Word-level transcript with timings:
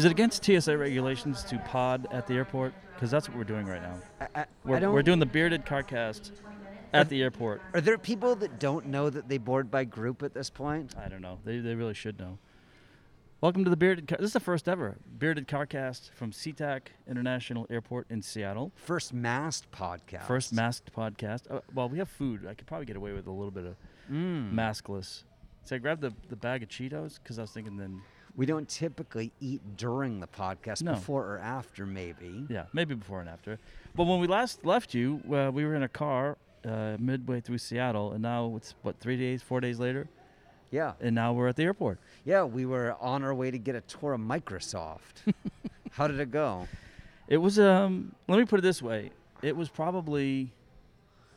Is 0.00 0.06
it 0.06 0.12
against 0.12 0.42
TSA 0.46 0.78
regulations 0.78 1.44
to 1.44 1.58
pod 1.58 2.08
at 2.10 2.26
the 2.26 2.32
airport? 2.32 2.72
Because 2.94 3.10
that's 3.10 3.28
what 3.28 3.36
we're 3.36 3.44
doing 3.44 3.66
right 3.66 3.82
now. 3.82 3.96
I, 4.18 4.40
I, 4.40 4.44
We're, 4.64 4.76
I 4.78 4.86
we're 4.88 5.02
doing 5.02 5.18
the 5.18 5.26
bearded 5.26 5.66
carcast 5.66 6.30
at 6.94 7.10
the 7.10 7.20
airport. 7.20 7.60
Are 7.74 7.82
there 7.82 7.98
people 7.98 8.34
that 8.36 8.58
don't 8.58 8.86
know 8.86 9.10
that 9.10 9.28
they 9.28 9.36
board 9.36 9.70
by 9.70 9.84
group 9.84 10.22
at 10.22 10.32
this 10.32 10.48
point? 10.48 10.94
I 10.98 11.08
don't 11.10 11.20
know. 11.20 11.38
They, 11.44 11.58
they 11.58 11.74
really 11.74 11.92
should 11.92 12.18
know. 12.18 12.38
Welcome 13.42 13.62
to 13.64 13.68
the 13.68 13.76
bearded. 13.76 14.08
Car- 14.08 14.16
this 14.16 14.28
is 14.28 14.32
the 14.32 14.40
first 14.40 14.70
ever 14.70 14.96
bearded 15.18 15.46
carcast 15.46 16.08
from 16.14 16.30
SeaTac 16.32 16.80
International 17.06 17.66
Airport 17.68 18.06
in 18.08 18.22
Seattle. 18.22 18.72
First 18.76 19.12
masked 19.12 19.70
podcast. 19.70 20.22
First 20.26 20.54
masked 20.54 20.94
podcast. 20.96 21.42
Uh, 21.50 21.60
well, 21.74 21.90
we 21.90 21.98
have 21.98 22.08
food. 22.08 22.46
I 22.48 22.54
could 22.54 22.66
probably 22.66 22.86
get 22.86 22.96
away 22.96 23.12
with 23.12 23.26
a 23.26 23.30
little 23.32 23.50
bit 23.50 23.66
of 23.66 23.76
Mm. 24.10 24.54
maskless. 24.54 25.24
So 25.64 25.76
I 25.76 25.78
grabbed 25.78 26.00
the, 26.00 26.14
the 26.30 26.36
bag 26.36 26.62
of 26.62 26.70
Cheetos 26.70 27.18
because 27.22 27.38
I 27.38 27.42
was 27.42 27.50
thinking 27.50 27.76
then, 27.76 28.00
We 28.36 28.46
don't 28.46 28.68
typically 28.68 29.32
eat 29.40 29.60
during 29.76 30.20
the 30.20 30.26
podcast, 30.26 30.82
No. 30.82 30.94
before 30.94 31.24
or 31.26 31.38
after, 31.38 31.84
maybe. 31.86 32.46
yeah, 32.48 32.64
maybe 32.72 32.94
before 32.94 33.20
and 33.20 33.28
after. 33.28 33.58
But 33.94 34.04
when 34.04 34.20
we 34.20 34.26
last 34.26 34.64
left 34.64 34.94
you, 34.94 35.20
uh, 35.32 35.50
we 35.52 35.64
were 35.64 35.74
in 35.74 35.82
a 35.82 35.88
car 35.88 36.38
uh, 36.64 36.96
midway 36.98 37.40
through 37.40 37.58
Seattle, 37.58 38.12
and 38.12 38.22
now 38.22 38.54
it's 38.56 38.74
what 38.82 38.98
three 39.00 39.16
days, 39.16 39.42
four 39.42 39.60
days 39.60 39.78
later, 39.78 40.08
Yeah. 40.70 40.92
and 41.00 41.14
now 41.14 41.32
we're 41.32 41.48
at 41.48 41.56
the 41.56 41.64
airport. 41.64 41.98
Yeah, 42.24 42.44
we 42.44 42.66
were 42.66 42.96
on 43.00 43.24
our 43.24 43.34
way 43.34 43.50
to 43.50 43.58
get 43.58 43.74
a 43.74 43.80
tour 43.82 44.12
of 44.14 44.20
Microsoft. 44.20 45.24
How 45.92 46.06
did 46.06 46.20
it 46.20 46.30
go? 46.30 46.68
It 47.28 47.38
was 47.38 47.58
um. 47.58 48.14
Let 48.28 48.38
me 48.38 48.44
put 48.44 48.58
it 48.60 48.62
this 48.62 48.80
way. 48.82 49.10
It 49.42 49.56
was 49.56 49.68
probably, 49.68 50.52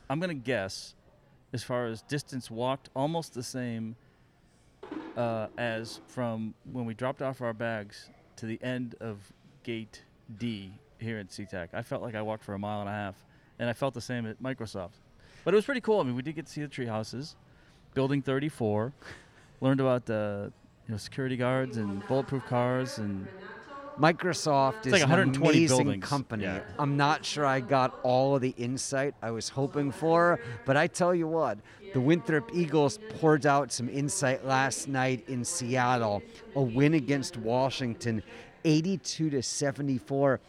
I'm 0.09 0.19
gonna 0.19 0.33
guess, 0.33 0.93
as 1.53 1.63
far 1.63 1.85
as 1.87 2.01
distance 2.03 2.51
walked, 2.51 2.89
almost 2.95 3.33
the 3.33 3.43
same 3.43 3.95
uh, 5.17 5.47
as 5.57 5.99
from 6.07 6.53
when 6.71 6.85
we 6.85 6.93
dropped 6.93 7.21
off 7.21 7.41
our 7.41 7.53
bags 7.53 8.09
to 8.37 8.45
the 8.45 8.61
end 8.63 8.95
of 8.99 9.31
Gate 9.63 10.03
D 10.37 10.73
here 10.99 11.17
at 11.19 11.29
SeaTac. 11.29 11.69
I 11.73 11.81
felt 11.81 12.01
like 12.01 12.15
I 12.15 12.21
walked 12.21 12.43
for 12.43 12.53
a 12.53 12.59
mile 12.59 12.79
and 12.79 12.89
a 12.89 12.93
half, 12.93 13.15
and 13.59 13.69
I 13.69 13.73
felt 13.73 13.93
the 13.93 14.01
same 14.01 14.25
at 14.25 14.41
Microsoft. 14.41 14.99
But 15.43 15.53
it 15.53 15.57
was 15.57 15.65
pretty 15.65 15.81
cool. 15.81 15.99
I 15.99 16.03
mean, 16.03 16.15
we 16.15 16.21
did 16.21 16.35
get 16.35 16.45
to 16.45 16.51
see 16.51 16.61
the 16.61 16.67
tree 16.67 16.85
houses, 16.85 17.35
Building 17.93 18.21
34, 18.21 18.93
learned 19.61 19.79
about 19.79 20.05
the 20.05 20.51
you 20.87 20.91
know 20.91 20.97
security 20.97 21.37
guards 21.37 21.77
and 21.77 22.05
bulletproof 22.07 22.45
cars 22.45 22.97
and 22.97 23.27
Microsoft 23.99 24.85
is 24.85 24.93
like 24.93 25.03
an 25.03 25.09
120 25.09 25.57
amazing 25.57 25.77
buildings. 25.77 26.05
company. 26.05 26.43
Yeah. 26.43 26.61
I'm 26.79 26.97
not 26.97 27.25
sure 27.25 27.45
I 27.45 27.59
got 27.59 27.99
all 28.03 28.35
of 28.35 28.41
the 28.41 28.53
insight 28.57 29.13
I 29.21 29.31
was 29.31 29.49
hoping 29.49 29.91
for, 29.91 30.39
but 30.65 30.77
I 30.77 30.87
tell 30.87 31.13
you 31.13 31.27
what, 31.27 31.59
the 31.93 32.01
Winthrop 32.01 32.49
Eagles 32.53 32.99
poured 33.19 33.45
out 33.45 33.71
some 33.71 33.89
insight 33.89 34.45
last 34.45 34.87
night 34.87 35.23
in 35.27 35.45
Seattle, 35.45 36.23
a 36.55 36.61
win 36.61 36.95
against 36.95 37.37
Washington, 37.37 38.23
82 38.65 39.29
to 39.29 39.43
74. 39.43 40.39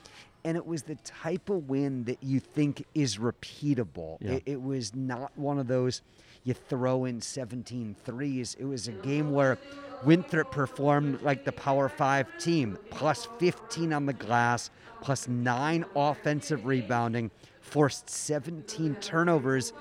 And 0.47 0.57
it 0.57 0.67
was 0.67 0.83
the 0.83 0.97
type 0.97 1.49
of 1.49 1.69
win 1.69 2.05
that 2.05 2.23
you 2.23 2.39
think 2.39 2.85
is 2.95 3.17
repeatable. 3.17 4.19
Yeah. 4.21 4.33
It, 4.33 4.43
it 4.47 4.63
was 4.63 4.95
not 4.95 5.33
one 5.37 5.59
of 5.59 5.69
those 5.69 6.03
you 6.45 6.53
throw 6.53 7.07
in 7.07 7.21
17 7.21 7.97
threes. 8.05 8.55
It 8.59 8.67
was 8.67 8.87
a 8.87 8.93
game 8.93 9.33
where 9.33 9.59
Winthrop 10.05 10.51
performed 10.51 11.23
like 11.23 11.45
the 11.45 11.53
Power 11.53 11.89
Five 11.89 12.27
team, 12.39 12.79
plus 12.91 13.29
15 13.39 13.93
on 13.93 14.07
the 14.07 14.13
glass, 14.13 14.71
plus 15.01 15.29
nine 15.29 15.85
offensive 15.95 16.67
rebounding, 16.67 17.31
forced 17.61 18.09
17 18.11 18.97
turnovers. 18.97 19.73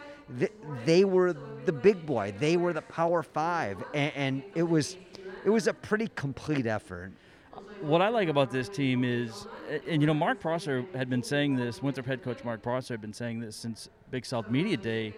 They 0.85 1.05
were 1.05 1.33
the 1.65 1.73
big 1.73 2.05
boy. 2.05 2.33
They 2.37 2.57
were 2.57 2.73
the 2.73 2.81
Power 2.81 3.23
Five, 3.23 3.83
and, 3.93 4.43
it 4.55 4.63
was 4.63 4.97
it 5.45 5.49
was 5.49 5.67
a 5.67 5.73
pretty 5.73 6.07
complete 6.15 6.65
effort. 6.65 7.11
what 7.81 8.01
I 8.01 8.07
like 8.07 8.29
about 8.29 8.49
this 8.49 8.69
team 8.69 9.03
is, 9.03 9.45
and 9.87 10.01
you 10.01 10.07
know, 10.07 10.13
Mark 10.13 10.39
Prosser 10.39 10.85
had 10.95 11.09
been 11.09 11.23
saying 11.23 11.55
this. 11.55 11.81
Winthrop 11.81 12.07
head 12.07 12.23
coach 12.23 12.43
Mark 12.43 12.61
Prosser 12.61 12.93
had 12.93 13.01
been 13.01 13.13
saying 13.13 13.41
this 13.41 13.55
since 13.55 13.89
Big 14.09 14.25
South 14.25 14.49
Media 14.49 14.77
Day. 14.77 15.13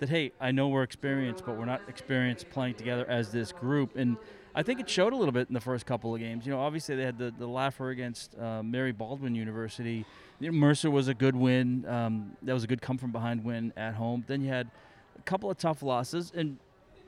That 0.00 0.08
hey, 0.08 0.32
I 0.40 0.50
know 0.50 0.68
we're 0.68 0.82
experienced, 0.82 1.44
but 1.44 1.56
we're 1.56 1.64
not 1.64 1.80
experienced 1.88 2.50
playing 2.50 2.74
together 2.74 3.06
as 3.08 3.30
this 3.30 3.52
group. 3.52 3.96
And 3.96 4.16
I 4.54 4.62
think 4.62 4.80
it 4.80 4.88
showed 4.88 5.12
a 5.12 5.16
little 5.16 5.32
bit 5.32 5.48
in 5.48 5.54
the 5.54 5.60
first 5.60 5.84
couple 5.84 6.14
of 6.14 6.20
games. 6.20 6.46
You 6.46 6.52
know, 6.52 6.60
obviously 6.60 6.94
they 6.96 7.02
had 7.04 7.18
the 7.18 7.32
the 7.36 7.46
laugher 7.46 7.90
against 7.90 8.38
uh, 8.38 8.62
Mary 8.62 8.92
Baldwin 8.92 9.34
University. 9.34 10.04
You 10.40 10.52
know, 10.52 10.56
Mercer 10.56 10.90
was 10.90 11.08
a 11.08 11.14
good 11.14 11.34
win. 11.34 11.84
Um, 11.86 12.36
that 12.42 12.52
was 12.52 12.64
a 12.64 12.66
good 12.66 12.80
come 12.80 12.98
from 12.98 13.12
behind 13.12 13.44
win 13.44 13.72
at 13.76 13.94
home. 13.94 14.24
Then 14.26 14.42
you 14.42 14.48
had 14.48 14.70
a 15.18 15.22
couple 15.22 15.50
of 15.50 15.58
tough 15.58 15.82
losses, 15.82 16.32
and 16.34 16.58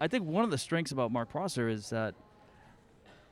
I 0.01 0.09
think 0.09 0.25
one 0.27 0.45
of 0.45 0.51
the 0.51 0.59
strengths 0.59 0.93
about 0.93 1.13
Mark 1.13 1.31
Prosser 1.31 1.69
is 1.69 1.91
that 1.91 2.15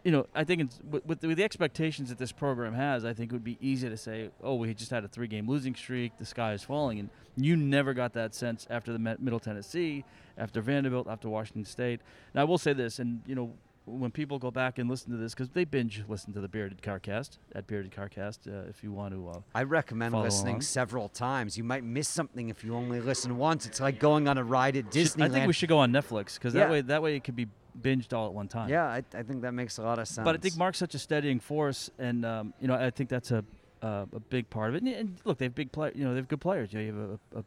you 0.05 0.13
know, 0.13 0.27
I 0.35 0.45
think 0.45 0.71
with, 0.91 1.05
with, 1.07 1.21
the, 1.21 1.29
with 1.29 1.39
the 1.39 1.45
expectations 1.45 2.11
that 2.11 2.19
this 2.19 2.31
program 2.31 2.75
has, 2.75 3.07
I 3.07 3.15
think 3.15 3.33
it 3.33 3.35
would 3.35 3.43
be 3.43 3.57
easy 3.61 3.89
to 3.89 3.97
say, 3.97 4.29
oh, 4.43 4.55
we 4.55 4.73
just 4.75 4.91
had 4.91 5.03
a 5.03 5.09
three 5.09 5.27
game 5.27 5.49
losing 5.49 5.75
streak, 5.75 6.13
the 6.19 6.27
sky 6.27 6.53
is 6.53 6.63
falling. 6.63 6.99
And 6.99 7.09
you 7.37 7.57
never 7.57 7.95
got 7.95 8.13
that 8.13 8.35
sense 8.35 8.67
after 8.69 8.93
the 8.93 8.99
Middle 8.99 9.41
Tennessee, 9.41 10.05
after 10.37 10.61
Vanderbilt, 10.61 11.09
after 11.09 11.31
Washington 11.31 11.65
State. 11.65 12.03
Now, 12.35 12.43
I 12.43 12.45
will 12.45 12.59
say 12.59 12.75
this, 12.75 12.99
and, 12.99 13.23
you 13.27 13.35
know, 13.35 13.55
when 13.87 14.11
people 14.11 14.39
go 14.39 14.51
back 14.51 14.79
and 14.79 14.89
listen 14.89 15.11
to 15.11 15.17
this, 15.17 15.35
because 15.35 15.51
they 15.51 15.65
binge 15.65 16.03
listen 16.09 16.33
to 16.33 16.41
the 16.41 16.49
Bearded 16.49 16.81
Carcast 16.83 17.39
at 17.55 17.67
Bearded 17.67 17.93
Carcast, 17.93 18.47
uh, 18.49 18.69
if 18.69 18.83
you 18.83 18.93
want 18.93 19.15
to. 19.15 19.29
Uh, 19.29 19.41
I 19.55 19.65
recommend 19.65 20.15
listening 20.15 20.55
along. 20.55 20.61
several 20.63 21.09
times. 21.09 21.59
You 21.59 21.65
might 21.65 21.85
miss 21.85 22.09
something 22.09 22.49
if 22.49 22.65
you 22.65 22.75
only 22.75 23.01
listen 23.01 23.37
once. 23.37 23.67
It's 23.67 23.81
like 23.81 23.99
going 23.99 24.27
on 24.29 24.39
a 24.39 24.45
ride 24.45 24.77
at 24.77 24.91
Disneyland. 24.91 25.23
I 25.25 25.29
think 25.29 25.47
we 25.47 25.53
should 25.53 25.69
go 25.69 25.79
on 25.79 25.93
Netflix, 25.93 26.35
because 26.35 26.55
Yeah. 26.55 26.61
that 26.65 26.71
way 26.71 26.81
that 26.81 27.03
way 27.03 27.17
it 27.17 27.25
could 27.25 27.37
be 27.37 27.47
binged 27.81 28.13
all 28.13 28.27
at 28.29 28.33
one 28.33 28.49
time. 28.49 28.69
Yeah, 28.69 28.87
I, 28.87 29.03
I 29.15 29.23
think 29.23 29.43
that 29.43 29.53
makes 29.53 29.79
a 29.79 29.83
lot 29.83 29.99
of 29.99 30.09
sense. 30.09 30.25
But 30.25 30.35
I 30.35 30.39
think 30.39 30.57
Mark's 30.57 30.79
such 30.79 30.95
a 30.95 30.99
steadying 30.99 31.41
force, 31.41 31.91
and 31.99 32.25
um, 32.25 32.55
you 32.61 32.69
know 32.69 32.75
I 32.75 32.91
think 32.91 33.11
that's 33.11 33.31
a 33.31 33.45
uh, 33.83 34.07
a 34.15 34.21
big 34.21 34.49
part 34.49 34.71
of 34.71 34.77
it. 34.77 34.83
And, 34.83 34.95
and 34.95 35.17
look, 35.25 35.39
they 35.39 35.45
have 35.45 35.55
big 35.55 35.71
play, 35.73 35.93
you 35.95 36.05
know, 36.05 36.11
they 36.11 36.17
have 36.17 36.29
good 36.29 36.41
players. 36.41 36.73
You, 36.73 36.79
know, 36.79 36.85
you 36.85 36.93
have 36.93 37.19
a, 37.35 37.39
a 37.41 37.45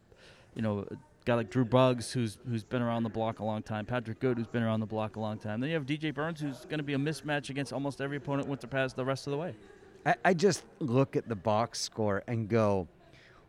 you 0.56 0.62
know 0.62 0.86
a 0.92 0.96
guy 1.28 1.36
like 1.36 1.50
Drew 1.50 1.66
Buggs 1.66 2.14
who's 2.14 2.38
who's 2.48 2.64
been 2.64 2.82
around 2.82 3.04
the 3.04 3.10
block 3.10 3.40
a 3.40 3.44
long 3.44 3.62
time. 3.62 3.86
Patrick 3.86 4.22
Good 4.22 4.38
who's 4.38 4.48
been 4.48 4.64
around 4.64 4.80
the 4.80 4.86
block 4.86 5.18
a 5.18 5.20
long 5.20 5.38
time. 5.38 5.60
Then 5.60 5.70
you 5.70 5.76
have 5.76 5.86
DJ 5.86 6.14
Burns 6.14 6.40
who's 6.40 6.64
going 6.66 6.78
to 6.78 6.84
be 6.84 6.94
a 6.94 6.98
mismatch 6.98 7.50
against 7.50 7.74
almost 7.74 8.00
every 8.00 8.16
opponent 8.16 8.48
Winthrop 8.48 8.72
has 8.72 8.94
the 8.94 9.04
rest 9.04 9.28
of 9.28 9.32
the 9.32 9.38
way. 9.38 9.54
I, 10.06 10.16
I 10.24 10.34
just 10.34 10.64
look 10.80 11.18
at 11.18 11.28
the 11.28 11.36
box 11.36 11.82
score 11.82 12.24
and 12.28 12.48
go, 12.48 12.88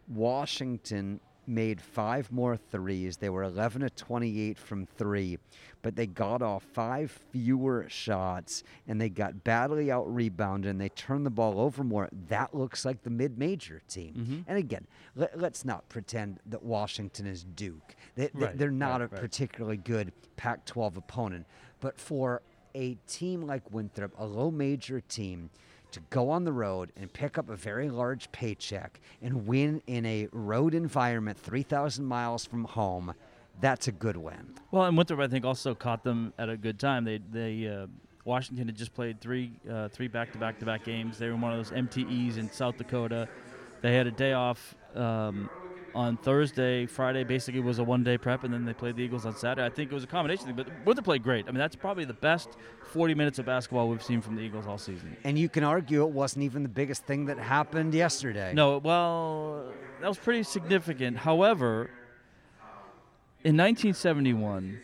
Washington 0.08 1.20
made 1.48 1.80
five 1.80 2.30
more 2.30 2.56
threes. 2.56 3.16
They 3.16 3.28
were 3.30 3.42
11 3.42 3.80
to 3.82 3.90
28 3.90 4.58
from 4.58 4.86
three, 4.86 5.38
but 5.82 5.96
they 5.96 6.06
got 6.06 6.42
off 6.42 6.62
five 6.62 7.10
fewer 7.30 7.86
shots 7.88 8.62
and 8.86 9.00
they 9.00 9.08
got 9.08 9.42
badly 9.44 9.90
out 9.90 10.12
rebounded 10.12 10.70
and 10.70 10.80
they 10.80 10.90
turned 10.90 11.24
the 11.26 11.30
ball 11.30 11.58
over 11.60 11.82
more. 11.82 12.08
That 12.28 12.54
looks 12.54 12.84
like 12.84 13.02
the 13.02 13.10
mid 13.10 13.38
major 13.38 13.80
team. 13.88 14.14
Mhm. 14.14 14.44
And 14.46 14.58
again, 14.58 14.86
let, 15.14 15.38
let's 15.38 15.64
not 15.64 15.88
pretend 15.88 16.40
that 16.46 16.62
Washington 16.62 17.26
is 17.26 17.44
Duke. 17.44 17.94
They, 18.14 18.26
they, 18.34 18.44
Right, 18.46 18.58
they're 18.58 18.70
not 18.70 19.00
right, 19.00 19.10
a 19.10 19.14
right. 19.14 19.20
particularly 19.20 19.76
good 19.78 20.12
Pac 20.36 20.64
12 20.66 20.96
opponent. 20.96 21.46
But 21.80 21.98
for 21.98 22.42
a 22.74 22.94
team 23.06 23.42
like 23.42 23.70
Winthrop, 23.72 24.12
a 24.18 24.26
low 24.26 24.50
major 24.50 25.00
team, 25.00 25.50
to 25.92 26.00
go 26.10 26.30
on 26.30 26.44
the 26.44 26.52
road 26.52 26.92
and 26.96 27.12
pick 27.12 27.38
up 27.38 27.48
a 27.48 27.56
very 27.56 27.88
large 27.88 28.30
paycheck 28.32 29.00
and 29.22 29.46
win 29.46 29.82
in 29.86 30.04
a 30.06 30.28
road 30.32 30.74
environment 30.74 31.38
3,000 31.38 32.04
miles 32.04 32.44
from 32.44 32.64
home, 32.64 33.14
that's 33.60 33.88
a 33.88 33.92
good 33.92 34.16
win. 34.16 34.54
Well, 34.70 34.84
and 34.84 34.96
Winthrop 34.96 35.20
I 35.20 35.28
think 35.28 35.44
also 35.44 35.74
caught 35.74 36.04
them 36.04 36.32
at 36.38 36.48
a 36.48 36.56
good 36.56 36.78
time. 36.78 37.04
They 37.04 37.18
they 37.18 37.66
uh, 37.66 37.86
Washington 38.24 38.66
had 38.66 38.76
just 38.76 38.94
played 38.94 39.20
three 39.20 39.50
uh, 39.68 39.88
three 39.88 40.08
back 40.08 40.32
to 40.32 40.38
back 40.38 40.58
to 40.60 40.64
back 40.64 40.84
games. 40.84 41.18
They 41.18 41.28
were 41.28 41.36
one 41.36 41.52
of 41.52 41.58
those 41.58 41.76
MTEs 41.76 42.38
in 42.38 42.50
South 42.52 42.76
Dakota. 42.76 43.28
They 43.80 43.94
had 43.94 44.06
a 44.06 44.10
day 44.10 44.32
off 44.32 44.74
um, 44.94 45.48
on 45.94 46.16
Thursday. 46.16 46.86
Friday 46.86 47.24
basically 47.24 47.60
was 47.60 47.78
a 47.78 47.84
one 47.84 48.04
day 48.04 48.18
prep, 48.18 48.44
and 48.44 48.52
then 48.52 48.64
they 48.64 48.72
played 48.72 48.96
the 48.96 49.02
Eagles 49.02 49.26
on 49.26 49.34
Saturday. 49.34 49.66
I 49.66 49.70
think 49.70 49.90
it 49.90 49.94
was 49.94 50.04
a 50.04 50.08
combination 50.08 50.46
thing, 50.46 50.56
but 50.56 50.68
Winthrop 50.84 51.04
played 51.04 51.22
great. 51.22 51.46
I 51.48 51.50
mean, 51.50 51.58
that's 51.58 51.76
probably 51.76 52.04
the 52.04 52.14
best 52.14 52.50
40 52.92 53.14
minutes 53.14 53.38
of 53.38 53.46
basketball 53.46 53.88
we've 53.88 54.02
seen 54.02 54.20
from 54.20 54.36
the 54.36 54.42
Eagles 54.42 54.66
all 54.66 54.78
season. 54.78 55.16
And 55.24 55.38
you 55.38 55.48
can 55.48 55.64
argue 55.64 56.02
it 56.02 56.10
wasn't 56.10 56.44
even 56.44 56.62
the 56.62 56.68
biggest 56.68 57.04
thing 57.04 57.26
that 57.26 57.38
happened 57.38 57.94
yesterday. 57.94 58.52
No, 58.54 58.78
well, 58.78 59.72
that 60.00 60.08
was 60.08 60.18
pretty 60.18 60.42
significant. 60.42 61.18
However, 61.18 61.90
in 63.44 63.56
1971, 63.56 64.80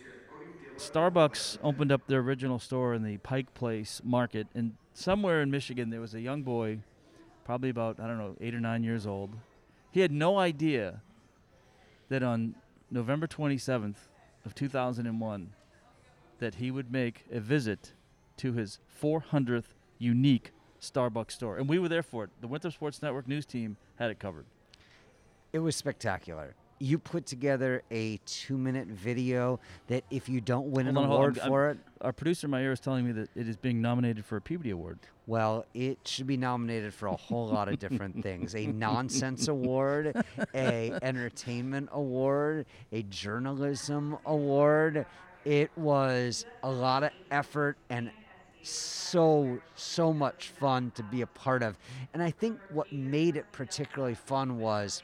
Starbucks 0.76 1.58
opened 1.62 1.92
up 1.92 2.06
their 2.06 2.20
original 2.20 2.58
store 2.58 2.94
in 2.94 3.02
the 3.02 3.16
Pike 3.18 3.54
Place 3.54 4.00
Market, 4.04 4.46
and 4.54 4.74
somewhere 4.92 5.40
in 5.42 5.50
Michigan 5.50 5.90
there 5.90 6.00
was 6.00 6.14
a 6.14 6.20
young 6.20 6.42
boy, 6.42 6.78
probably 7.44 7.70
about 7.70 8.00
I 8.00 8.06
don't 8.06 8.18
know 8.18 8.36
eight 8.40 8.54
or 8.54 8.60
nine 8.60 8.82
years 8.82 9.06
old. 9.06 9.30
He 9.94 10.00
had 10.00 10.10
no 10.10 10.40
idea 10.40 11.02
that 12.08 12.24
on 12.24 12.56
November 12.90 13.28
27th 13.28 13.94
of 14.44 14.52
2001, 14.52 15.52
that 16.40 16.56
he 16.56 16.72
would 16.72 16.90
make 16.90 17.26
a 17.30 17.38
visit 17.38 17.92
to 18.38 18.54
his 18.54 18.80
400th 19.00 19.76
unique 19.98 20.50
Starbucks 20.80 21.30
store, 21.30 21.58
and 21.58 21.68
we 21.68 21.78
were 21.78 21.88
there 21.88 22.02
for 22.02 22.24
it. 22.24 22.30
The 22.40 22.48
Winthrop 22.48 22.74
Sports 22.74 23.02
Network 23.02 23.28
news 23.28 23.46
team 23.46 23.76
had 23.94 24.10
it 24.10 24.18
covered. 24.18 24.46
It 25.52 25.60
was 25.60 25.76
spectacular. 25.76 26.56
You 26.84 26.98
put 26.98 27.24
together 27.24 27.82
a 27.90 28.18
two-minute 28.26 28.88
video 28.88 29.58
that 29.86 30.04
if 30.10 30.28
you 30.28 30.40
don't 30.42 30.70
win 30.70 30.86
an 30.86 30.96
Hold 30.96 31.06
hold 31.06 31.14
on, 31.14 31.20
award 31.22 31.38
I'm- 31.38 31.48
for 31.48 31.70
it, 31.70 31.78
Our 32.02 32.12
producer 32.12 32.46
ear 32.58 32.72
is 32.72 32.80
telling 32.80 33.06
me 33.06 33.12
that 33.12 33.30
it 33.34 33.48
is 33.48 33.56
being 33.56 33.80
nominated 33.80 34.26
for 34.26 34.36
a 34.36 34.40
Peabody 34.42 34.70
Award. 34.70 34.98
Well, 35.26 35.64
it 35.72 35.98
should 36.06 36.26
be 36.26 36.36
nominated 36.36 36.92
for 36.92 37.06
a 37.06 37.16
whole 37.16 37.48
lot 37.48 37.70
of 37.70 37.78
different 37.78 38.22
things. 38.22 38.54
A 38.54 38.66
nonsense 38.66 39.48
award, 39.48 40.14
a 40.54 40.92
entertainment 41.00 41.88
award, 41.92 42.66
a 42.92 43.02
journalism 43.04 44.18
award. 44.26 45.06
It 45.46 45.70
was 45.76 46.44
a 46.62 46.70
lot 46.70 47.04
of 47.04 47.10
effort 47.30 47.78
and 47.88 48.10
so 48.62 49.58
so 49.74 50.12
much 50.12 50.48
fun 50.48 50.90
to 50.96 51.02
be 51.02 51.22
a 51.22 51.26
part 51.26 51.62
of. 51.62 51.78
And 52.12 52.22
I 52.22 52.30
think 52.30 52.58
what 52.70 52.92
made 52.92 53.36
it 53.36 53.46
particularly 53.52 54.14
fun 54.14 54.58
was 54.58 55.02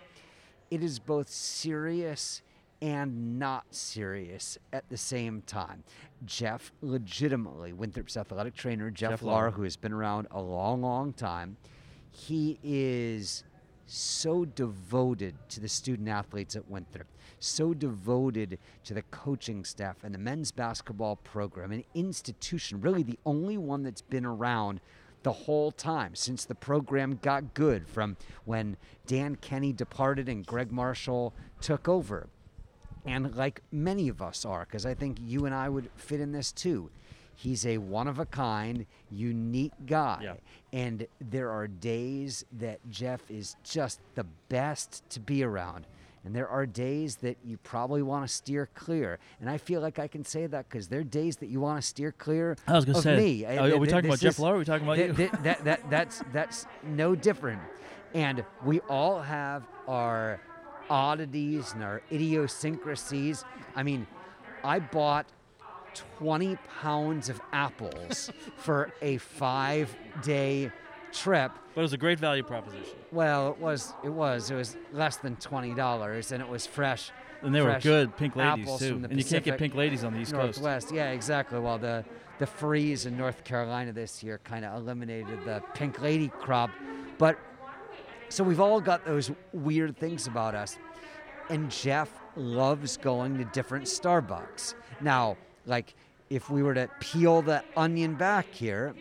it 0.70 0.82
is 0.82 0.98
both 0.98 1.28
serious 1.28 2.42
and 2.82 3.38
not 3.38 3.64
serious 3.70 4.58
at 4.72 4.88
the 4.88 4.96
same 4.96 5.42
time. 5.42 5.84
Jeff, 6.24 6.72
legitimately, 6.80 7.72
Winthrop's 7.72 8.16
athletic 8.16 8.54
trainer, 8.54 8.90
Jeff, 8.90 9.10
Jeff 9.10 9.20
Lahr. 9.20 9.52
who 9.52 9.62
has 9.64 9.76
been 9.76 9.92
around 9.92 10.28
a 10.30 10.40
long, 10.40 10.80
long 10.80 11.12
time, 11.12 11.56
he 12.10 12.58
is 12.62 13.44
so 13.86 14.44
devoted 14.44 15.34
to 15.48 15.60
the 15.60 15.68
student 15.68 16.08
athletes 16.08 16.54
at 16.56 16.70
Winthrop, 16.70 17.08
so 17.40 17.74
devoted 17.74 18.58
to 18.84 18.94
the 18.94 19.02
coaching 19.02 19.64
staff 19.64 19.96
and 20.04 20.14
the 20.14 20.18
men's 20.18 20.52
basketball 20.52 21.16
program, 21.16 21.72
an 21.72 21.84
institution, 21.94 22.80
really 22.80 23.02
the 23.02 23.18
only 23.26 23.58
one 23.58 23.82
that's 23.82 24.02
been 24.02 24.24
around 24.24 24.80
the 25.22 25.32
whole 25.32 25.70
time 25.70 26.14
since 26.14 26.44
the 26.44 26.54
program 26.54 27.18
got 27.22 27.54
good 27.54 27.86
from 27.88 28.16
when 28.44 28.76
Dan 29.06 29.36
Kenney 29.36 29.72
departed 29.72 30.28
and 30.28 30.46
Gregg 30.46 30.72
Marshall 30.72 31.34
took 31.60 31.88
over. 31.88 32.28
And 33.04 33.34
like 33.34 33.62
many 33.70 34.08
of 34.08 34.20
us 34.22 34.44
are, 34.44 34.64
because 34.64 34.86
I 34.86 34.94
think 34.94 35.18
you 35.20 35.46
and 35.46 35.54
I 35.54 35.68
would 35.68 35.90
fit 35.96 36.20
in 36.20 36.32
this 36.32 36.52
too. 36.52 36.90
He's 37.34 37.64
a 37.64 37.78
one 37.78 38.06
of 38.06 38.18
a 38.18 38.26
kind, 38.26 38.84
unique 39.10 39.72
guy. 39.86 40.20
Yeah. 40.22 40.34
And 40.72 41.06
there 41.20 41.50
are 41.50 41.66
days 41.66 42.44
that 42.58 42.80
Jeff 42.90 43.30
is 43.30 43.56
just 43.64 44.00
the 44.14 44.24
best 44.50 45.08
to 45.10 45.20
be 45.20 45.42
around. 45.42 45.86
And 46.24 46.34
there 46.36 46.48
are 46.48 46.66
days 46.66 47.16
that 47.16 47.38
you 47.44 47.56
probably 47.58 48.02
want 48.02 48.26
to 48.26 48.32
steer 48.32 48.68
clear. 48.74 49.18
And 49.40 49.48
I 49.48 49.56
feel 49.56 49.80
like 49.80 49.98
I 49.98 50.06
can 50.06 50.24
say 50.24 50.46
that 50.46 50.68
because 50.68 50.88
there 50.88 51.00
are 51.00 51.04
days 51.04 51.36
that 51.38 51.48
you 51.48 51.60
want 51.60 51.80
to 51.80 51.86
steer 51.86 52.12
clear 52.12 52.56
I 52.66 52.74
was 52.74 52.84
gonna 52.84 52.98
of 52.98 53.04
say, 53.04 53.16
me. 53.16 53.44
are- 53.46 53.58
are 53.60 53.78
we 53.78 53.86
Th- 53.86 53.90
talking 53.90 54.10
about 54.10 54.18
Jeff 54.20 54.38
or 54.38 54.54
are 54.54 54.58
we 54.58 54.64
talking 54.66 54.86
about 54.86 54.96
th- 54.96 55.08
you? 55.08 55.14
th- 55.14 55.30
that, 55.42 55.64
that, 55.64 55.90
that's, 55.90 56.22
that's 56.32 56.66
no 56.84 57.14
different. 57.14 57.62
And 58.12 58.44
we 58.64 58.80
all 58.80 59.20
have 59.22 59.66
our 59.88 60.40
oddities 60.90 61.72
and 61.72 61.82
our 61.82 62.02
idiosyncrasies. 62.12 63.44
I 63.74 63.82
mean, 63.82 64.06
I 64.62 64.78
bought 64.80 65.26
20 66.18 66.56
pounds 66.80 67.28
of 67.28 67.40
apples 67.52 68.30
for 68.56 68.92
a 69.00 69.16
five 69.18 69.94
day 70.22 70.70
trip. 71.12 71.52
But 71.74 71.80
it 71.80 71.82
was 71.82 71.92
a 71.92 71.98
great 71.98 72.18
value 72.18 72.42
proposition. 72.42 72.96
Well, 73.12 73.50
it 73.50 73.58
was, 73.58 73.94
it 74.02 74.08
was, 74.08 74.50
it 74.50 74.54
was 74.54 74.76
less 74.92 75.16
than 75.16 75.36
$20 75.36 76.32
and 76.32 76.42
it 76.42 76.48
was 76.48 76.66
fresh. 76.66 77.10
And 77.42 77.54
they 77.54 77.60
were 77.60 77.70
fresh 77.70 77.82
good 77.82 78.16
pink 78.16 78.36
ladies 78.36 78.64
apples 78.64 78.80
too. 78.80 79.00
And 79.08 79.18
you 79.18 79.24
can't 79.24 79.44
get 79.44 79.58
pink 79.58 79.74
ladies 79.74 80.04
on 80.04 80.12
the 80.12 80.20
East 80.20 80.32
Coast. 80.32 80.60
Northwest. 80.60 80.92
Yeah, 80.92 81.10
exactly. 81.10 81.58
Well, 81.58 81.78
the 81.78 82.04
the 82.38 82.46
freeze 82.46 83.04
in 83.04 83.18
North 83.18 83.44
Carolina 83.44 83.92
this 83.92 84.22
year 84.22 84.40
kind 84.44 84.64
of 84.64 84.74
eliminated 84.80 85.44
the 85.44 85.62
pink 85.74 86.00
lady 86.00 86.28
crop, 86.28 86.70
but 87.18 87.38
so 88.30 88.42
we've 88.42 88.60
all 88.60 88.80
got 88.80 89.04
those 89.04 89.30
weird 89.52 89.96
things 89.98 90.26
about 90.26 90.54
us. 90.54 90.78
And 91.50 91.70
Jeff 91.70 92.10
loves 92.36 92.96
going 92.96 93.36
to 93.38 93.44
different 93.44 93.84
Starbucks. 93.84 94.74
Now, 95.02 95.36
like 95.66 95.94
if 96.30 96.48
we 96.48 96.62
were 96.62 96.74
to 96.74 96.88
peel 97.00 97.42
the 97.42 97.62
onion 97.76 98.14
back 98.14 98.46
here, 98.52 98.94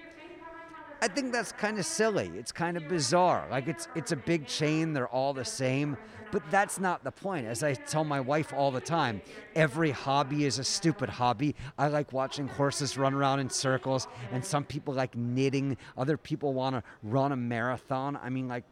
I 1.01 1.07
think 1.07 1.31
that's 1.31 1.53
kind 1.53 1.79
of 1.79 1.85
silly. 1.85 2.29
It's 2.35 2.51
kind 2.51 2.75
of 2.75 2.87
bizarre. 2.87 3.47
Like 3.49 3.67
it's 3.67 3.87
it's 3.95 4.11
a 4.11 4.17
big 4.17 4.45
chain, 4.47 4.93
they're 4.93 5.07
all 5.07 5.33
the 5.33 5.45
same, 5.45 5.95
but 6.31 6.43
that's 6.51 6.79
not 6.79 7.03
the 7.03 7.11
point. 7.11 7.47
As 7.47 7.63
I 7.63 7.73
tell 7.73 8.03
my 8.03 8.19
wife 8.19 8.53
all 8.53 8.69
the 8.69 8.81
time, 8.81 9.21
every 9.55 9.91
hobby 9.91 10.45
is 10.45 10.59
a 10.59 10.63
stupid 10.63 11.09
hobby. 11.09 11.55
I 11.77 11.87
like 11.87 12.11
watching 12.11 12.47
horses 12.47 12.97
run 12.97 13.13
around 13.13 13.39
in 13.39 13.49
circles, 13.49 14.07
and 14.31 14.43
some 14.43 14.65
people 14.65 14.93
like 14.93 15.15
knitting, 15.15 15.77
other 15.97 16.17
people 16.17 16.53
want 16.53 16.75
to 16.75 16.83
run 17.03 17.31
a 17.31 17.37
marathon. 17.37 18.19
I 18.21 18.29
mean 18.29 18.47
like 18.47 18.65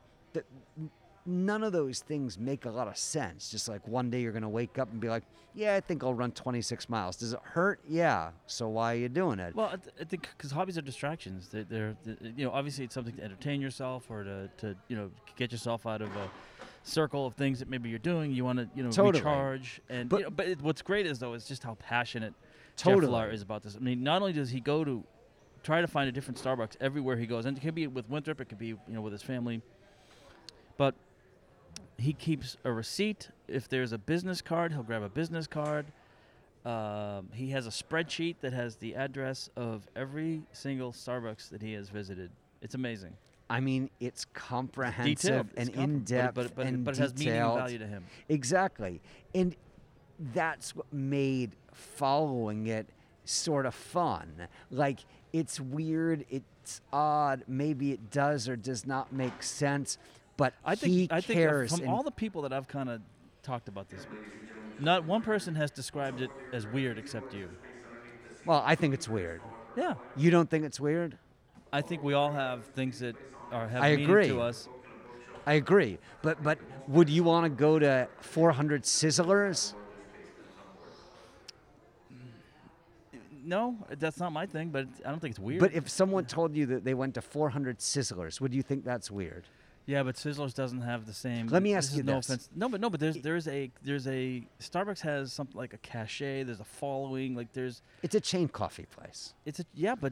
none 1.28 1.62
of 1.64 1.74
those 1.74 2.00
things 2.00 2.40
make 2.40 2.66
a 2.66 2.70
lot 2.72 2.88
of 2.88 2.98
sense. 2.98 3.50
Just 3.50 3.68
like 3.68 3.86
one 3.88 4.10
day 4.10 4.22
you're 4.22 4.32
going 4.32 4.44
to 4.44 4.50
wake 4.50 4.80
up 4.80 4.90
and 4.92 5.00
be 5.00 5.10
like, 5.10 5.24
"Yeah, 5.54 5.76
I 5.76 5.82
think 5.82 6.04
I'll 6.04 6.14
run 6.14 6.32
26 6.32 6.88
miles." 6.90 7.18
Does 7.18 7.34
it 7.34 7.40
hurt? 7.44 7.80
Yeah. 7.88 8.32
So 8.48 8.70
why 8.70 8.94
are 8.94 8.98
you 8.98 9.10
doing 9.10 9.40
it? 9.40 9.54
Well, 9.56 9.74
I, 10.00 10.04
think 10.06 10.30
because 10.36 10.52
hobbies 10.52 10.78
are 10.78 10.82
distractions. 10.82 11.50
They're, 11.50 11.66
they're, 11.66 11.98
th- 12.06 12.18
you 12.36 12.46
know, 12.46 12.52
obviously 12.52 12.86
it's 12.86 12.94
something 12.94 13.16
to 13.18 13.24
entertain 13.24 13.62
yourself 13.62 14.10
or 14.10 14.24
to, 14.24 14.50
to, 14.58 14.76
you 14.88 14.96
know, 14.96 15.12
get 15.36 15.52
yourself 15.52 15.86
out 15.86 16.02
of 16.02 16.10
a 16.16 16.30
circle 16.84 17.26
of 17.26 17.34
things 17.36 17.60
that 17.60 17.70
maybe 17.70 17.90
you're 17.90 18.00
doing. 18.00 18.32
You 18.32 18.46
want 18.46 18.60
to, 18.60 18.70
you 18.74 18.84
know, 18.84 18.90
Totally. 18.92 19.20
recharge. 19.20 19.82
And 19.90 20.08
But- 20.10 20.18
you 20.18 20.24
know, 20.24 20.30
but 20.32 20.48
it, 20.48 20.62
what's 20.62 20.82
great 20.82 21.06
is 21.06 21.20
though 21.20 21.34
is 21.34 21.46
just 21.46 21.64
how 21.64 21.76
passionate 21.76 22.34
Jeff 22.78 22.94
Totally. 22.94 23.12
Lahr 23.12 23.34
is 23.34 23.42
about 23.42 23.64
this. 23.64 23.76
I 23.76 23.80
mean, 23.80 24.04
not 24.04 24.22
only 24.22 24.34
does 24.34 24.50
he 24.52 24.60
go 24.62 24.84
to 24.84 25.04
try 25.64 25.82
to 25.82 25.88
find 25.88 26.08
a 26.08 26.12
different 26.12 26.42
Starbucks 26.42 26.78
everywhere 26.80 27.18
he 27.18 27.26
goes, 27.26 27.46
and 27.46 27.58
it 27.58 27.62
could 27.62 27.76
be 27.76 27.88
with 27.88 28.08
Winthrop, 28.08 28.40
it 28.40 28.46
could 28.46 28.60
be 28.60 28.68
you 28.68 28.80
know 28.88 29.02
with 29.02 29.12
his 29.12 29.24
family, 29.24 29.62
but 30.78 30.94
he 31.98 32.14
keeps 32.14 32.58
a 32.64 32.72
receipt. 32.72 33.30
If 33.48 33.68
there's 33.70 33.92
a 33.92 33.98
business 33.98 34.42
card, 34.42 34.72
he'll 34.74 34.84
grab 34.84 35.02
a 35.04 35.10
business 35.10 35.48
card. 35.48 35.86
Um, 36.66 37.30
he 37.34 37.52
has 37.52 37.66
a 37.66 37.70
spreadsheet 37.70 38.36
that 38.42 38.54
has 38.54 38.76
the 38.76 38.96
address 38.96 39.50
of 39.56 39.88
every 39.96 40.42
single 40.52 40.92
Starbucks 40.92 41.50
that 41.50 41.62
he 41.62 41.74
has 41.74 41.90
visited. 41.90 42.30
It's 42.62 42.76
amazing. 42.76 43.14
I 43.50 43.62
mean, 43.62 43.90
it's 44.02 44.26
comprehensive 44.34 45.48
and 45.56 45.70
It's 45.70 45.78
compre- 45.78 45.84
in 45.84 46.04
depth 46.04 46.36
but, 46.36 46.44
but, 46.48 46.56
but, 46.56 46.66
and 46.66 46.84
but 46.84 46.96
it 46.98 47.00
has 47.00 47.14
meaning 47.14 47.28
and 47.30 47.38
detailed. 47.38 47.58
value 47.60 47.78
to 47.80 47.88
him. 47.88 48.04
Exactly. 48.28 49.02
And 49.34 49.56
that's 50.34 50.76
what 50.76 50.92
made 50.92 51.52
following 51.74 52.68
it 52.68 52.88
sort 53.24 53.66
of 53.66 53.74
fun. 53.74 54.48
Like, 54.70 55.00
it's 55.32 55.62
weird, 55.62 56.26
it's 56.30 56.82
odd, 56.92 57.44
maybe 57.48 57.92
it 57.94 58.12
does 58.12 58.50
or 58.50 58.56
does 58.58 58.86
not 58.86 59.14
make 59.14 59.42
sense, 59.44 59.98
but 60.38 60.54
I 60.64 60.76
think 60.76 60.94
he 60.94 61.08
I 61.12 61.20
think 61.22 61.38
cares. 61.40 61.76
from 61.76 61.90
all 61.90 62.04
the 62.04 62.12
people 62.12 62.44
that 62.44 62.54
I've 62.54 62.68
kind 62.68 62.90
of 62.90 63.02
talked 63.44 63.68
about 63.68 63.90
this, 63.90 64.06
not 64.80 65.04
one 65.06 65.22
person 65.22 65.56
has 65.56 65.72
described 65.72 66.22
it 66.22 66.30
as 66.54 66.66
weird 66.68 66.98
except 66.98 67.34
you. 67.34 67.50
well, 68.46 68.64
I 68.66 68.76
think 68.76 68.94
it's 68.94 69.10
weird. 69.10 69.42
Yeah, 69.76 69.96
You 70.16 70.32
don't 70.32 70.50
think 70.50 70.66
it's 70.66 70.80
weird? 70.80 71.18
I 71.72 71.82
think 71.82 72.02
we 72.02 72.14
all 72.14 72.32
have 72.32 72.66
things 72.68 73.00
that 73.00 73.16
are 73.52 73.68
have 73.68 73.84
I 73.84 73.92
meaning 73.92 74.06
agree. 74.10 74.28
to 74.30 74.42
us. 74.42 74.70
I 75.46 75.54
agree. 75.54 75.98
But 76.22 76.42
but 76.44 76.58
would 76.88 77.10
you 77.10 77.24
want 77.24 77.46
to 77.46 77.50
go 77.50 77.80
to 77.80 78.08
400 78.22 78.84
Sizzlers? 78.84 79.74
No, 83.44 83.78
that's 83.98 84.20
not 84.20 84.34
my 84.34 84.46
thing, 84.46 84.70
but 84.70 84.88
I 85.06 85.10
don't 85.10 85.20
think 85.22 85.32
it's 85.32 85.40
weird. 85.40 85.62
But 85.62 85.74
if 85.74 85.88
someone 85.90 86.26
told 86.26 86.54
you 86.56 86.66
that 86.68 86.84
they 86.84 86.94
went 86.94 87.14
to 87.14 87.22
400 87.22 87.78
Sizzlers, 87.80 88.42
would 88.42 88.54
you 88.54 88.62
think 88.62 88.84
that's 88.84 89.10
weird? 89.10 89.46
Yeah, 89.88 90.04
but 90.04 90.16
Sizzlers 90.16 90.54
doesn't 90.54 90.82
have 90.82 91.06
the 91.06 91.14
same. 91.14 91.48
Let 91.48 91.64
me 91.64 91.74
ask 91.74 91.96
you 91.96 92.04
no 92.04 92.18
this. 92.18 92.28
Offense. 92.28 92.50
No, 92.54 92.68
but 92.70 92.82
no, 92.82 92.90
but 92.90 93.00
there's 93.00 93.16
there's 93.18 93.48
a 93.48 93.72
there's 93.84 94.06
a 94.08 94.44
Starbucks 94.60 95.00
has 95.00 95.32
something 95.34 95.58
like 95.58 95.74
a 95.74 95.78
cachet. 95.78 96.44
There's 96.44 96.60
a 96.60 96.66
following. 96.66 97.36
Like 97.36 97.54
there's 97.54 97.82
It's 98.04 98.14
a 98.14 98.20
chain 98.20 98.50
coffee 98.50 98.86
place. 98.86 99.34
it's 99.46 99.60
a 99.62 99.66
yeah, 99.74 99.96
but 99.96 100.12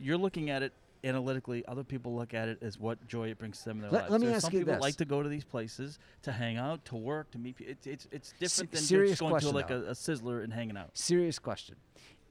you're 0.00 0.18
looking 0.18 0.50
at 0.50 0.62
it 0.62 0.72
analytically. 1.04 1.64
Other 1.66 1.84
people 1.84 2.14
look 2.16 2.34
at 2.34 2.48
it 2.48 2.58
as 2.62 2.78
what 2.78 3.06
joy 3.06 3.28
it 3.28 3.38
brings 3.38 3.58
to 3.58 3.64
them 3.66 3.76
in 3.78 3.82
their 3.82 3.90
Let- 3.92 4.00
lives. 4.02 4.12
let 4.12 4.20
me 4.20 4.26
There's 4.26 4.36
ask 4.36 4.44
some 4.46 4.52
you 4.54 4.60
people 4.60 4.74
this. 4.74 4.82
like 4.82 4.96
to 4.96 5.04
go 5.04 5.22
to 5.22 5.28
these 5.28 5.44
places 5.44 5.98
to 6.22 6.32
hang 6.32 6.56
out, 6.56 6.84
to 6.86 6.96
work, 6.96 7.30
to 7.32 7.38
meet. 7.38 7.56
people. 7.56 7.72
It's 7.72 7.86
it's 7.86 8.08
it's 8.10 8.32
different 8.40 8.72
than 8.72 8.80
serious 8.82 9.10
just 9.12 9.20
going 9.20 9.30
question, 9.30 9.50
to 9.50 9.56
like 9.56 9.70
a, 9.70 9.90
a 9.90 9.92
Sizzler 9.92 10.42
and 10.42 10.52
hanging 10.52 10.76
out. 10.76 10.90
Serious 10.94 11.38
question. 11.38 11.76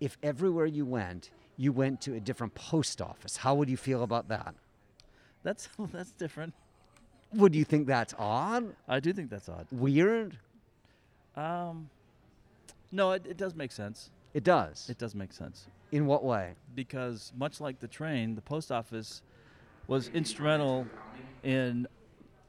If 0.02 0.18
everywhere 0.22 0.66
you 0.66 0.86
went, 0.86 1.30
you 1.56 1.72
went 1.72 2.02
to 2.02 2.16
a 2.16 2.20
different 2.20 2.56
post 2.56 3.02
office, 3.02 3.38
how 3.38 3.56
would 3.56 3.70
you 3.70 3.78
feel 3.78 4.04
about 4.04 4.28
that? 4.28 4.56
That's 5.44 5.70
that's 5.92 6.12
different. 6.12 6.54
Would 7.34 7.56
you 7.56 7.64
think 7.64 7.88
that's 7.88 8.14
odd? 8.18 8.76
I 8.88 9.00
do 9.00 9.12
think 9.12 9.30
that's 9.30 9.50
odd. 9.50 9.66
Weird? 9.72 10.38
Um, 11.36 11.90
no, 12.92 13.12
it, 13.14 13.26
it 13.28 13.38
does 13.38 13.56
make 13.56 13.72
sense. 13.72 14.12
It 14.36 14.44
does. 14.44 14.88
It 14.90 15.00
does 15.00 15.16
make 15.16 15.34
sense. 15.34 15.68
In 15.92 16.06
what 16.06 16.24
way? 16.24 16.54
because 16.76 17.32
much 17.38 17.62
like 17.62 17.80
the 17.80 17.88
train, 17.88 18.36
the 18.36 18.42
post 18.42 18.72
office 18.72 19.22
was 19.88 20.10
instrumental 20.10 20.88
in 21.44 21.88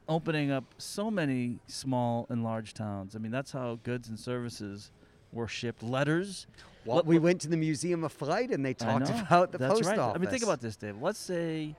opening 0.09 0.51
up 0.51 0.65
so 0.79 1.11
many 1.11 1.59
small 1.67 2.27
and 2.29 2.45
large 2.45 2.75
towns. 2.75 3.17
I 3.17 3.19
mean, 3.19 3.33
that's 3.33 3.53
how 3.53 3.79
goods 3.83 4.09
and 4.09 4.19
services 4.19 4.91
were 5.33 5.49
shipped. 5.49 5.83
Letters. 5.83 6.47
Well, 6.85 6.97
Let- 6.97 7.07
we 7.07 7.19
went 7.19 7.41
to 7.43 7.49
the 7.49 7.57
Museum 7.57 8.05
of 8.05 8.13
Flight 8.13 8.51
and 8.51 8.65
they 8.65 8.75
talked 8.75 9.11
know. 9.11 9.23
about 9.27 9.53
the 9.53 9.59
that's 9.59 9.75
post 9.75 9.89
right. 9.89 9.99
office. 9.99 10.17
I 10.17 10.21
mean, 10.21 10.31
think 10.31 10.43
about 10.43 10.61
this, 10.61 10.77
Dave. 10.77 11.01
Let's 11.01 11.19
say 11.19 11.75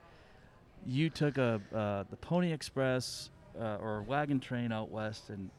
you 0.86 1.10
took 1.10 1.38
a 1.38 1.62
uh, 1.74 2.04
the 2.10 2.18
Pony 2.18 2.52
Express 2.52 3.30
uh, 3.60 3.78
or 3.82 4.00
a 4.00 4.04
wagon 4.04 4.40
train 4.40 4.72
out 4.72 4.92
west, 4.92 5.30
and 5.30 5.50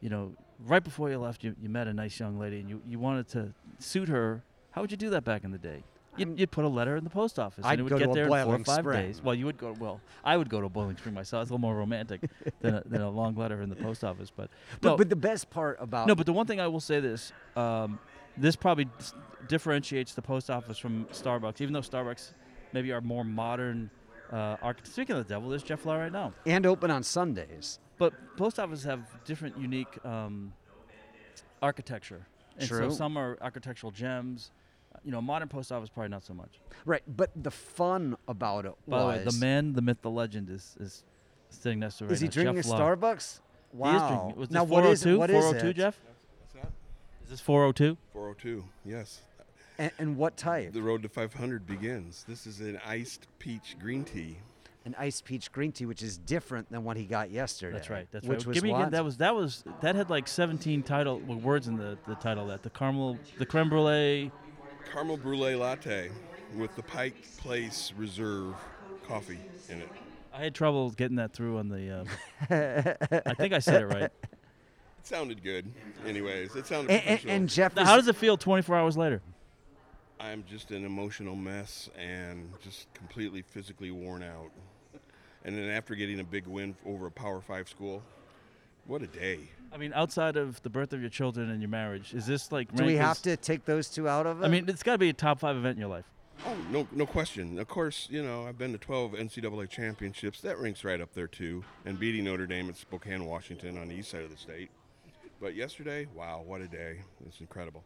you 0.00 0.08
know, 0.08 0.32
right 0.66 0.82
before 0.82 1.10
you 1.10 1.18
left, 1.18 1.42
you, 1.44 1.54
you 1.60 1.68
met 1.68 1.88
a 1.88 1.92
nice 1.92 2.18
young 2.18 2.38
lady 2.38 2.60
and 2.60 2.68
you, 2.68 2.80
you 2.86 2.98
wanted 2.98 3.28
to 3.28 3.52
suit 3.78 4.08
her. 4.08 4.42
How 4.70 4.80
would 4.80 4.90
you 4.90 4.96
do 4.96 5.10
that 5.10 5.24
back 5.24 5.44
in 5.44 5.50
the 5.50 5.58
day? 5.58 5.82
You'd, 6.16 6.38
you'd 6.38 6.50
put 6.50 6.64
a 6.64 6.68
letter 6.68 6.96
in 6.96 7.04
the 7.04 7.10
post 7.10 7.38
office 7.38 7.64
I'd 7.64 7.78
and 7.78 7.80
it 7.80 7.92
would 7.92 7.98
get 8.00 8.12
there 8.12 8.24
in 8.24 8.44
four 8.44 8.56
or 8.56 8.64
five 8.64 8.78
Spring. 8.80 9.06
days. 9.06 9.22
Well, 9.22 9.36
you 9.36 9.46
would 9.46 9.56
go. 9.56 9.74
Well, 9.78 10.00
I 10.24 10.36
would 10.36 10.48
go 10.48 10.60
to 10.60 10.68
Boiling 10.68 10.96
Spring 10.96 11.14
myself. 11.14 11.42
It's 11.42 11.50
a 11.50 11.54
little 11.54 11.60
more 11.60 11.76
romantic 11.76 12.22
than, 12.60 12.74
a, 12.74 12.82
than 12.84 13.02
a 13.02 13.10
long 13.10 13.36
letter 13.36 13.62
in 13.62 13.68
the 13.68 13.76
post 13.76 14.02
office. 14.02 14.32
But 14.34 14.50
But, 14.80 14.88
no, 14.88 14.96
but 14.96 15.08
the 15.10 15.16
best 15.16 15.48
part 15.48 15.76
about 15.80 16.08
no, 16.08 16.16
but 16.16 16.26
the 16.26 16.32
one 16.32 16.46
thing 16.46 16.60
I 16.60 16.66
will 16.66 16.80
say 16.80 16.98
this: 16.98 17.32
um, 17.56 18.00
this 18.36 18.56
probably 18.56 18.88
differentiates 19.46 20.14
the 20.14 20.22
post 20.22 20.50
office 20.50 20.76
from 20.76 21.04
Starbucks, 21.12 21.60
even 21.60 21.72
though 21.72 21.80
Starbucks 21.80 22.32
maybe 22.72 22.90
are 22.92 23.00
more 23.00 23.24
modern. 23.24 23.90
Uh, 24.32 24.56
arch- 24.62 24.78
Speaking 24.84 25.16
of 25.16 25.26
the 25.26 25.34
devil, 25.34 25.48
there's 25.48 25.62
Jeff 25.62 25.84
Law 25.86 25.96
right 25.96 26.12
now. 26.12 26.32
and 26.46 26.66
open 26.66 26.90
on 26.90 27.02
Sundays. 27.02 27.78
But 27.98 28.12
post 28.36 28.58
offices 28.58 28.84
have 28.84 29.00
different, 29.24 29.58
unique 29.58 30.04
um, 30.04 30.52
architecture. 31.62 32.26
And 32.58 32.68
True. 32.68 32.90
so 32.90 32.96
some 32.96 33.16
are 33.16 33.38
architectural 33.40 33.90
gems. 33.92 34.50
Uh, 34.94 34.98
You 35.04 35.12
know, 35.12 35.20
modern 35.22 35.48
post 35.48 35.70
office 35.72 35.88
probably 35.88 36.08
not 36.10 36.24
so 36.24 36.34
much. 36.34 36.60
Right, 36.84 37.02
but 37.06 37.30
the 37.36 37.50
fun 37.50 38.16
about 38.26 38.66
it 38.66 38.72
By 38.86 38.98
the 39.00 39.04
was 39.06 39.16
way, 39.18 39.24
the 39.24 39.32
man, 39.46 39.72
the 39.74 39.82
myth, 39.82 39.98
the 40.02 40.10
legend 40.10 40.50
is 40.50 40.76
is 40.80 41.04
sitting 41.50 41.78
next 41.80 41.98
to 41.98 42.04
right 42.04 42.12
is 42.12 42.20
he 42.20 42.26
now. 42.26 42.32
drinking 42.32 42.56
Jeff 42.56 42.66
a 42.66 42.68
Lau. 42.74 42.78
Starbucks? 42.80 43.40
He 43.72 43.76
is 43.76 43.80
Wow. 43.80 44.08
drinking. 44.08 44.40
Was 44.40 44.50
now 44.50 44.64
this 44.64 44.70
what 44.70 44.84
is 44.86 45.02
it? 45.06 45.14
402? 45.14 45.18
What 45.18 45.30
is 45.30 45.44
402, 45.44 45.68
it? 45.68 45.74
Jeff? 45.76 46.00
What's 46.40 46.54
that? 46.54 46.72
Is 47.24 47.30
this 47.30 47.40
402? 47.40 47.96
402. 48.12 48.64
Yes. 48.84 49.20
And, 49.78 49.92
and 49.98 50.16
what 50.16 50.36
type? 50.36 50.72
The 50.72 50.82
road 50.82 51.02
to 51.02 51.08
500 51.08 51.66
begins. 51.66 52.24
This 52.28 52.46
is 52.46 52.60
an 52.60 52.80
iced 52.84 53.28
peach 53.38 53.76
green 53.80 54.04
tea. 54.04 54.38
An 54.84 54.94
iced 54.98 55.24
peach 55.24 55.52
green 55.52 55.70
tea, 55.70 55.86
which 55.86 56.02
is 56.02 56.18
different 56.18 56.70
than 56.70 56.82
what 56.82 56.96
he 56.96 57.04
got 57.04 57.30
yesterday. 57.30 57.74
That's 57.74 57.90
right. 57.90 58.08
That's 58.10 58.26
which 58.26 58.38
right. 58.38 58.46
Was 58.46 58.54
Give 58.54 58.64
me 58.64 58.72
again. 58.72 58.90
That 58.90 59.04
was 59.04 59.18
that 59.18 59.34
was 59.34 59.62
that 59.82 59.94
had 59.94 60.10
like 60.10 60.26
17 60.26 60.82
title 60.82 61.20
well, 61.26 61.38
words 61.38 61.68
in 61.68 61.76
the, 61.76 61.98
the 62.06 62.14
title. 62.16 62.46
That 62.46 62.62
the 62.62 62.70
caramel, 62.70 63.18
the 63.38 63.46
creme 63.46 63.68
brulee. 63.68 64.32
Caramel 64.92 65.18
brulee 65.18 65.54
latte 65.54 66.10
with 66.56 66.74
the 66.74 66.82
Pike 66.82 67.16
Place 67.36 67.92
Reserve 67.96 68.54
coffee 69.06 69.38
in 69.68 69.80
it. 69.80 69.88
I 70.32 70.44
had 70.44 70.54
trouble 70.54 70.90
getting 70.90 71.16
that 71.16 71.32
through 71.32 71.58
on 71.58 71.68
the. 71.68 72.06
Uh, 72.50 73.20
I 73.26 73.34
think 73.34 73.52
I 73.52 73.58
said 73.58 73.82
it 73.82 73.86
right. 73.86 74.10
It 75.00 75.06
sounded 75.06 75.44
good. 75.44 75.64
Anyways, 76.04 76.56
it 76.56 76.66
sounded 76.66 76.90
and, 76.90 77.20
and, 77.20 77.30
and 77.30 77.48
Jeff 77.48 77.72
how 77.74 77.96
does 77.96 78.08
it 78.08 78.16
feel 78.16 78.36
24 78.36 78.76
hours 78.76 78.96
later? 78.96 79.22
I'm 80.20 80.44
just 80.48 80.70
an 80.70 80.84
emotional 80.84 81.36
mess 81.36 81.88
and 81.96 82.52
just 82.62 82.92
completely 82.94 83.42
physically 83.42 83.90
worn 83.90 84.22
out. 84.22 84.50
And 85.44 85.56
then 85.56 85.70
after 85.70 85.94
getting 85.94 86.20
a 86.20 86.24
big 86.24 86.46
win 86.46 86.76
over 86.84 87.06
a 87.06 87.10
Power 87.10 87.40
5 87.40 87.68
school, 87.68 88.02
what 88.86 89.02
a 89.02 89.06
day. 89.06 89.50
I 89.72 89.76
mean, 89.76 89.92
outside 89.94 90.36
of 90.36 90.60
the 90.62 90.70
birth 90.70 90.92
of 90.92 91.00
your 91.00 91.10
children 91.10 91.50
and 91.50 91.60
your 91.62 91.68
marriage, 91.68 92.14
is 92.14 92.26
this 92.26 92.50
like? 92.50 92.74
do 92.74 92.84
we 92.84 92.96
have 92.96 93.12
as- 93.12 93.22
to 93.22 93.36
take 93.36 93.64
those 93.64 93.88
two 93.88 94.08
out 94.08 94.26
of 94.26 94.42
it? 94.42 94.44
I 94.44 94.48
mean, 94.48 94.68
it's 94.68 94.82
got 94.82 94.92
to 94.92 94.98
be 94.98 95.10
a 95.10 95.12
top 95.12 95.40
five 95.40 95.56
event 95.56 95.76
in 95.76 95.80
your 95.80 95.90
life. 95.90 96.06
Oh, 96.46 96.56
no, 96.70 96.86
no 96.92 97.04
question. 97.04 97.58
Of 97.58 97.68
course, 97.68 98.06
you 98.10 98.22
know, 98.22 98.46
I've 98.46 98.58
been 98.58 98.72
to 98.72 98.78
12 98.78 99.12
NCAA 99.12 99.68
championships. 99.68 100.40
That 100.40 100.58
ranks 100.58 100.84
right 100.84 101.00
up 101.00 101.12
there, 101.12 101.26
too. 101.26 101.64
And 101.84 101.98
beating 101.98 102.24
Notre 102.24 102.46
Dame 102.46 102.68
at 102.68 102.76
Spokane, 102.76 103.24
Washington 103.24 103.76
on 103.76 103.88
the 103.88 103.96
east 103.96 104.10
side 104.10 104.22
of 104.22 104.30
the 104.30 104.36
state. 104.36 104.70
But 105.40 105.54
yesterday, 105.54 106.06
wow, 106.14 106.42
what 106.44 106.60
a 106.60 106.68
day. 106.68 107.00
It's 107.26 107.40
incredible. 107.40 107.84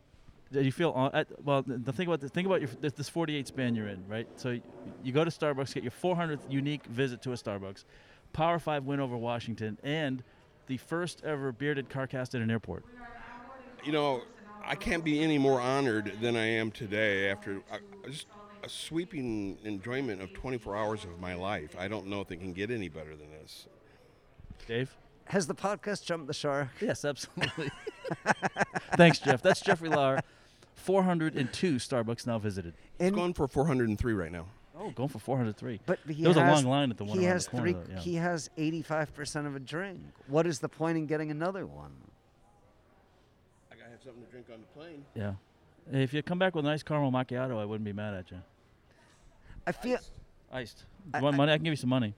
Do 0.53 0.61
you 0.63 0.73
feel 0.73 0.91
on, 0.91 1.11
at, 1.15 1.27
well? 1.45 1.63
The 1.63 1.79
the 1.79 1.93
thing 1.93 2.07
about 2.07 2.21
this, 2.21 2.31
think 2.31 2.47
about 2.47 2.61
your 2.61 2.71
this, 2.81 2.93
this 2.93 3.09
48 3.09 3.47
span 3.49 3.75
you're 3.75 3.89
in, 3.89 4.07
right? 4.07 4.29
So 4.37 4.59
you 5.03 5.13
go 5.13 5.25
to 5.25 5.31
Starbucks, 5.31 5.75
get 5.75 5.83
your 5.83 5.93
400th 5.93 6.41
unique 6.49 6.85
visit 6.87 7.23
to 7.23 7.33
a 7.33 7.37
Starbucks, 7.37 7.85
Power 8.33 8.59
Five 8.59 8.85
win 8.85 9.01
over 9.01 9.17
Washington, 9.17 9.79
and 9.83 10.23
the 10.67 10.77
first 10.77 11.23
ever 11.25 11.53
bearded 11.53 11.89
car 11.89 12.07
cast 12.07 12.35
at 12.35 12.43
an 12.43 12.51
airport. 12.51 12.85
You 13.83 13.93
know, 13.93 14.23
I 14.65 14.75
can't 14.75 15.05
be 15.05 15.21
any 15.21 15.39
more 15.39 15.61
honored 15.61 16.13
than 16.21 16.37
I 16.37 16.45
am 16.45 16.71
today 16.71 17.31
after 17.31 17.63
uh, 17.71 17.79
just 18.07 18.27
a 18.63 18.69
sweeping 18.69 19.59
enjoyment 19.65 20.23
of 20.23 20.33
24 20.35 20.77
hours 20.77 21.05
of 21.05 21.19
my 21.19 21.35
life. 21.35 21.75
I 21.79 21.89
don't 21.89 22.07
know 22.07 22.21
if 22.21 22.31
it 22.31 22.37
can 22.37 22.53
get 22.53 22.71
any 22.71 22.89
better 22.89 23.17
than 23.17 23.31
this. 23.41 23.67
Dave. 24.67 24.95
Has 25.27 25.47
the 25.47 25.55
podcast 25.55 26.05
jumped 26.05 26.27
the 26.27 26.35
shark? 26.35 26.69
Yes, 26.81 27.05
absolutely. 27.05 27.71
Thanks, 28.97 29.19
Jeff. 29.19 29.41
That's 29.41 29.61
Jeffrey 29.61 29.89
Lauer. 29.89 30.21
402 30.83 31.77
Starbucks 31.77 32.27
now 32.27 32.39
visited. 32.39 32.75
It's 32.99 33.07
And- 33.09 33.15
going 33.15 33.35
for 33.35 33.47
403 33.49 34.12
right 34.12 34.33
now. 34.33 34.47
Oh, 34.75 34.91
going 34.91 35.09
for 35.11 35.19
403. 35.19 35.81
But 35.87 35.99
he 36.09 36.15
there 36.23 36.29
was 36.31 36.37
has, 36.37 36.62
a 36.62 36.65
long 36.65 36.71
line 36.73 36.91
at 36.91 36.97
the 36.97 37.05
one 37.05 37.19
He 37.19 37.25
around 37.27 37.33
has 37.35 37.45
the 37.45 37.51
corner. 37.53 37.65
three. 37.65 37.73
though, 37.75 37.93
yeah. 37.93 37.99
He 38.01 38.15
has 38.17 38.51
85% 38.57 39.47
of 39.47 39.55
a 39.55 39.61
drink. 39.61 40.01
What 40.27 40.47
is 40.47 40.59
the 40.61 40.69
point 40.69 40.97
in 40.99 41.07
getting 41.07 41.31
another 41.31 41.67
one? 41.67 41.93
I 43.71 43.77
gotta 43.77 43.91
have 43.91 44.03
something 44.03 44.25
to 44.25 44.31
drink 44.31 44.47
on 44.53 44.61
the 44.61 44.67
plane. 44.81 45.05
yeah. 45.15 45.35
If 45.91 46.15
you 46.15 46.23
come 46.23 46.39
back 46.39 46.55
with 46.55 46.65
a 46.65 46.69
nice 46.69 46.83
caramel 46.83 47.12
macchiato, 47.12 47.59
I 47.61 47.65
wouldn't 47.65 47.85
be 47.85 47.93
mad 47.93 48.15
at 48.15 48.31
you. 48.31 48.39
I 49.67 49.73
feel. 49.73 49.99
Iced. 50.53 50.85
I- 51.12 51.19
You 51.19 51.25
want 51.25 51.35
I- 51.35 51.37
money? 51.39 51.53
I 51.53 51.57
can 51.57 51.65
give 51.65 51.73
you 51.73 51.77
some 51.77 51.91
money. 51.91 52.15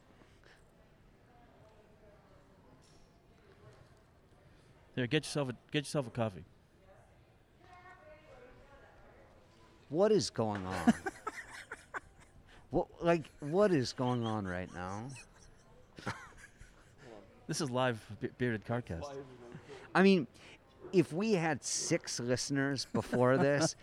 Here, 4.95 5.07
get 5.09 5.25
yourself 5.25 5.49
a 5.49 5.53
get 5.73 5.81
yourself 5.85 6.07
a 6.07 6.11
coffee. 6.11 6.45
What 9.95 10.11
is 10.11 10.29
going 10.29 10.67
on? 10.67 10.93
what 12.71 12.89
like 13.01 13.31
what 13.39 13.71
is 13.71 13.93
going 13.93 14.27
on 14.27 14.45
right 14.45 14.69
now? 14.75 15.07
This 17.47 17.61
is 17.61 17.71
live 17.71 18.05
Be- 18.21 18.31
bearded 18.37 18.65
carcast. 18.67 19.05
I 19.95 20.03
mean, 20.03 20.27
if 20.93 21.13
we 21.13 21.35
had 21.35 21.63
six 21.63 22.19
listeners 22.19 22.89
before 22.93 23.39
this, 23.39 23.77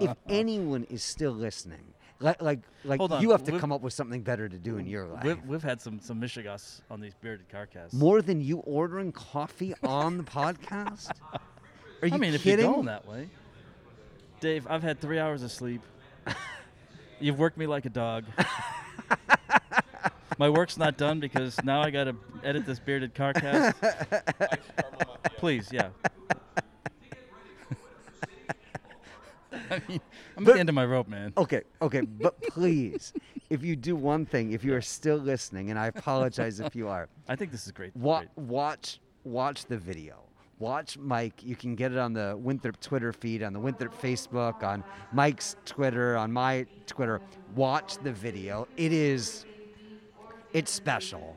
if 0.00 0.16
anyone 0.28 0.88
is 0.90 1.04
still 1.04 1.30
listening, 1.30 1.84
like 2.18 2.42
like 2.42 2.58
like 2.84 2.98
Hold 2.98 3.12
on, 3.12 3.22
you 3.22 3.30
have 3.30 3.44
to 3.44 3.52
we've- 3.52 3.60
come 3.60 3.70
up 3.70 3.80
with 3.82 3.92
something 3.92 4.22
better 4.22 4.48
to 4.48 4.58
do 4.58 4.78
in 4.78 4.88
your 4.88 5.06
life. 5.06 5.22
We've, 5.22 5.44
we've 5.46 5.62
had 5.62 5.80
some 5.80 6.00
some 6.00 6.20
Michigas 6.20 6.80
on 6.90 7.00
these 7.00 7.14
bearded 7.14 7.48
carcasts. 7.48 7.94
More 7.94 8.22
than 8.22 8.40
you 8.40 8.58
ordering 8.58 9.12
coffee 9.12 9.72
on 9.84 10.16
the 10.16 10.24
podcast? 10.24 11.12
Are 12.02 12.08
you 12.08 12.14
I 12.14 12.18
mean, 12.18 12.34
if 12.34 12.42
kidding? 12.42 12.64
you're 12.64 12.74
going 12.74 12.86
that 12.86 13.06
way, 13.06 13.28
Dave, 14.40 14.66
I've 14.68 14.82
had 14.82 15.00
three 15.00 15.18
hours 15.18 15.42
of 15.42 15.50
sleep. 15.50 15.80
You've 17.20 17.38
worked 17.38 17.56
me 17.56 17.66
like 17.66 17.86
a 17.86 17.90
dog. 17.90 18.24
My 20.38 20.50
work's 20.50 20.76
not 20.76 20.96
done 20.96 21.20
because 21.20 21.62
now 21.62 21.80
I 21.80 21.90
got 21.90 22.04
to 22.04 22.16
edit 22.42 22.66
this 22.66 22.80
bearded 22.80 23.14
carcast. 23.14 23.74
Please, 25.36 25.68
yeah. 25.70 25.90
I 29.70 29.80
mean, 29.88 30.00
I'm 30.36 30.46
at 30.48 30.54
the 30.54 30.60
end 30.60 30.68
of 30.68 30.74
my 30.74 30.84
rope, 30.84 31.08
man. 31.08 31.32
Okay, 31.36 31.62
okay, 31.80 32.00
but 32.02 32.40
please, 32.42 33.12
if 33.50 33.62
you 33.62 33.76
do 33.76 33.96
one 33.96 34.26
thing, 34.26 34.52
if 34.52 34.62
you 34.64 34.74
are 34.74 34.80
still 34.80 35.16
listening, 35.16 35.70
and 35.70 35.78
I 35.78 35.86
apologize 35.86 36.60
if 36.60 36.76
you 36.76 36.88
are, 36.88 37.08
I 37.28 37.36
think 37.36 37.50
this 37.50 37.66
is 37.66 37.72
great. 37.72 37.96
wa- 37.96 38.20
great. 38.20 38.30
watch 38.36 39.00
watch 39.24 39.64
the 39.66 39.78
video. 39.78 40.23
Watch 40.58 40.96
Mike. 40.98 41.42
You 41.42 41.56
can 41.56 41.74
get 41.74 41.92
it 41.92 41.98
on 41.98 42.12
the 42.12 42.36
Winthrop 42.38 42.80
Twitter 42.80 43.12
feed, 43.12 43.42
on 43.42 43.52
the 43.52 43.60
Winthrop 43.60 44.00
Facebook, 44.00 44.62
on 44.62 44.84
Mike's 45.12 45.56
Twitter, 45.64 46.16
on 46.16 46.32
my 46.32 46.66
Twitter. 46.86 47.20
Watch 47.54 47.98
the 47.98 48.12
video. 48.12 48.68
It 48.76 48.92
is, 48.92 49.44
it's 50.52 50.70
special. 50.70 51.36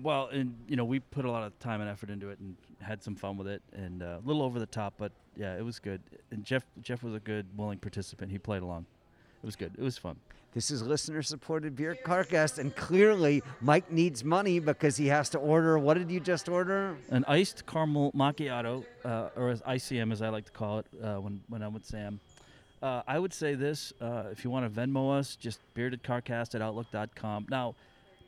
Well, 0.00 0.28
and 0.28 0.54
you 0.68 0.76
know, 0.76 0.84
we 0.84 1.00
put 1.00 1.24
a 1.24 1.30
lot 1.30 1.42
of 1.42 1.58
time 1.58 1.80
and 1.80 1.90
effort 1.90 2.10
into 2.10 2.28
it 2.30 2.38
and 2.38 2.54
had 2.80 3.02
some 3.02 3.16
fun 3.16 3.36
with 3.36 3.48
it, 3.48 3.62
and 3.72 4.02
uh, 4.02 4.18
a 4.22 4.26
little 4.26 4.42
over 4.42 4.58
the 4.58 4.66
top, 4.66 4.94
but 4.98 5.10
yeah, 5.36 5.56
it 5.56 5.64
was 5.64 5.78
good. 5.78 6.00
And 6.30 6.44
Jeff, 6.44 6.64
Jeff 6.82 7.02
was 7.02 7.14
a 7.14 7.20
good, 7.20 7.46
willing 7.56 7.78
participant. 7.78 8.30
He 8.30 8.38
played 8.38 8.62
along. 8.62 8.86
It 9.46 9.54
was 9.54 9.54
good. 9.54 9.74
It 9.78 9.82
was 9.82 9.96
fun. 9.96 10.16
This 10.54 10.72
is 10.72 10.82
listener-supported 10.82 11.76
beer 11.76 11.96
carcast, 12.04 12.58
and 12.58 12.74
clearly 12.74 13.44
Mike 13.60 13.92
needs 13.92 14.24
money 14.24 14.58
because 14.58 14.96
he 14.96 15.06
has 15.06 15.30
to 15.30 15.38
order. 15.38 15.78
What 15.78 15.98
did 15.98 16.10
you 16.10 16.18
just 16.18 16.48
order? 16.48 16.96
An 17.10 17.24
iced 17.28 17.64
caramel 17.64 18.10
macchiato, 18.10 18.84
uh, 19.04 19.28
or 19.36 19.50
as 19.50 19.62
ICM 19.62 20.10
as 20.10 20.20
I 20.20 20.30
like 20.30 20.46
to 20.46 20.50
call 20.50 20.80
it 20.80 20.86
uh, 21.00 21.20
when 21.20 21.44
when 21.48 21.62
I'm 21.62 21.72
with 21.72 21.84
Sam. 21.84 22.18
Uh, 22.82 23.02
I 23.06 23.20
would 23.20 23.32
say 23.32 23.54
this: 23.54 23.92
uh, 24.00 24.24
if 24.32 24.42
you 24.42 24.50
want 24.50 24.66
to 24.66 24.80
Venmo 24.80 25.16
us, 25.16 25.36
just 25.36 25.60
beardedcarcast 25.76 26.56
at 26.56 26.60
outlook.com. 26.60 27.46
Now, 27.48 27.76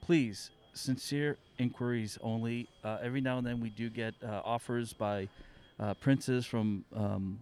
please, 0.01 0.53
sincere 0.73 1.37
inquiries 1.59 2.17
only. 2.23 2.69
Uh, 2.85 2.99
every 3.03 3.21
now 3.21 3.39
and 3.39 3.45
then 3.45 3.61
we 3.61 3.71
do 3.71 3.91
get 3.91 4.15
uh, 4.23 4.43
offers 4.45 4.93
by 4.93 5.29
uh, 5.81 5.95
princes 5.95 6.47
from 6.47 6.85
um, 6.95 7.41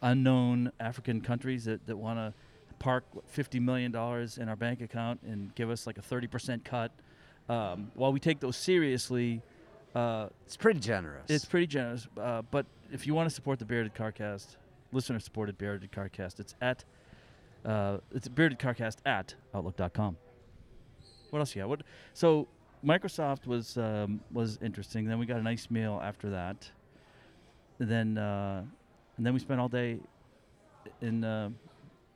unknown 0.00 0.70
African 0.78 1.20
countries 1.20 1.64
that, 1.64 1.84
that 1.88 1.96
want 1.96 2.20
to 2.20 2.32
park 2.80 3.04
$50 3.36 3.60
million 3.60 3.94
in 3.94 4.48
our 4.48 4.56
bank 4.56 4.80
account 4.80 5.20
and 5.22 5.54
give 5.54 5.70
us 5.70 5.86
like 5.86 5.98
a 5.98 6.02
30% 6.02 6.64
cut. 6.64 6.90
Um, 7.48 7.92
while 7.94 8.12
we 8.12 8.18
take 8.18 8.40
those 8.40 8.56
seriously, 8.56 9.42
uh, 9.94 10.28
It's 10.46 10.56
pretty 10.56 10.80
generous. 10.80 11.26
it's 11.28 11.44
pretty 11.44 11.66
generous. 11.68 12.08
Uh, 12.20 12.42
but 12.50 12.66
if 12.92 13.06
you 13.06 13.14
want 13.14 13.28
to 13.28 13.34
support 13.34 13.58
the 13.60 13.64
Bearded 13.64 13.94
Carcast, 13.94 14.56
listener 14.92 15.20
supported 15.20 15.56
Bearded 15.58 15.92
Carcast, 15.92 16.40
it's 16.40 16.54
at 16.60 16.84
uh, 17.64 17.98
it's 18.12 18.26
Bearded 18.28 18.58
Carcast 18.58 18.96
at 19.04 19.34
outlook.com. 19.54 20.16
What 21.30 21.38
else 21.40 21.54
you 21.54 21.62
got? 21.62 21.68
What? 21.68 21.82
So 22.14 22.48
Microsoft 22.84 23.46
was 23.46 23.76
um, 23.76 24.20
was 24.32 24.58
interesting. 24.62 25.06
Then 25.06 25.18
we 25.18 25.26
got 25.26 25.38
a 25.38 25.42
nice 25.42 25.70
meal 25.70 26.00
after 26.02 26.30
that. 26.30 26.70
and 27.78 27.88
then 27.90 28.16
uh, 28.18 28.62
and 29.16 29.26
then 29.26 29.34
we 29.34 29.40
spent 29.40 29.60
all 29.60 29.68
day 29.68 29.98
in 31.02 31.22
uh, 31.24 31.50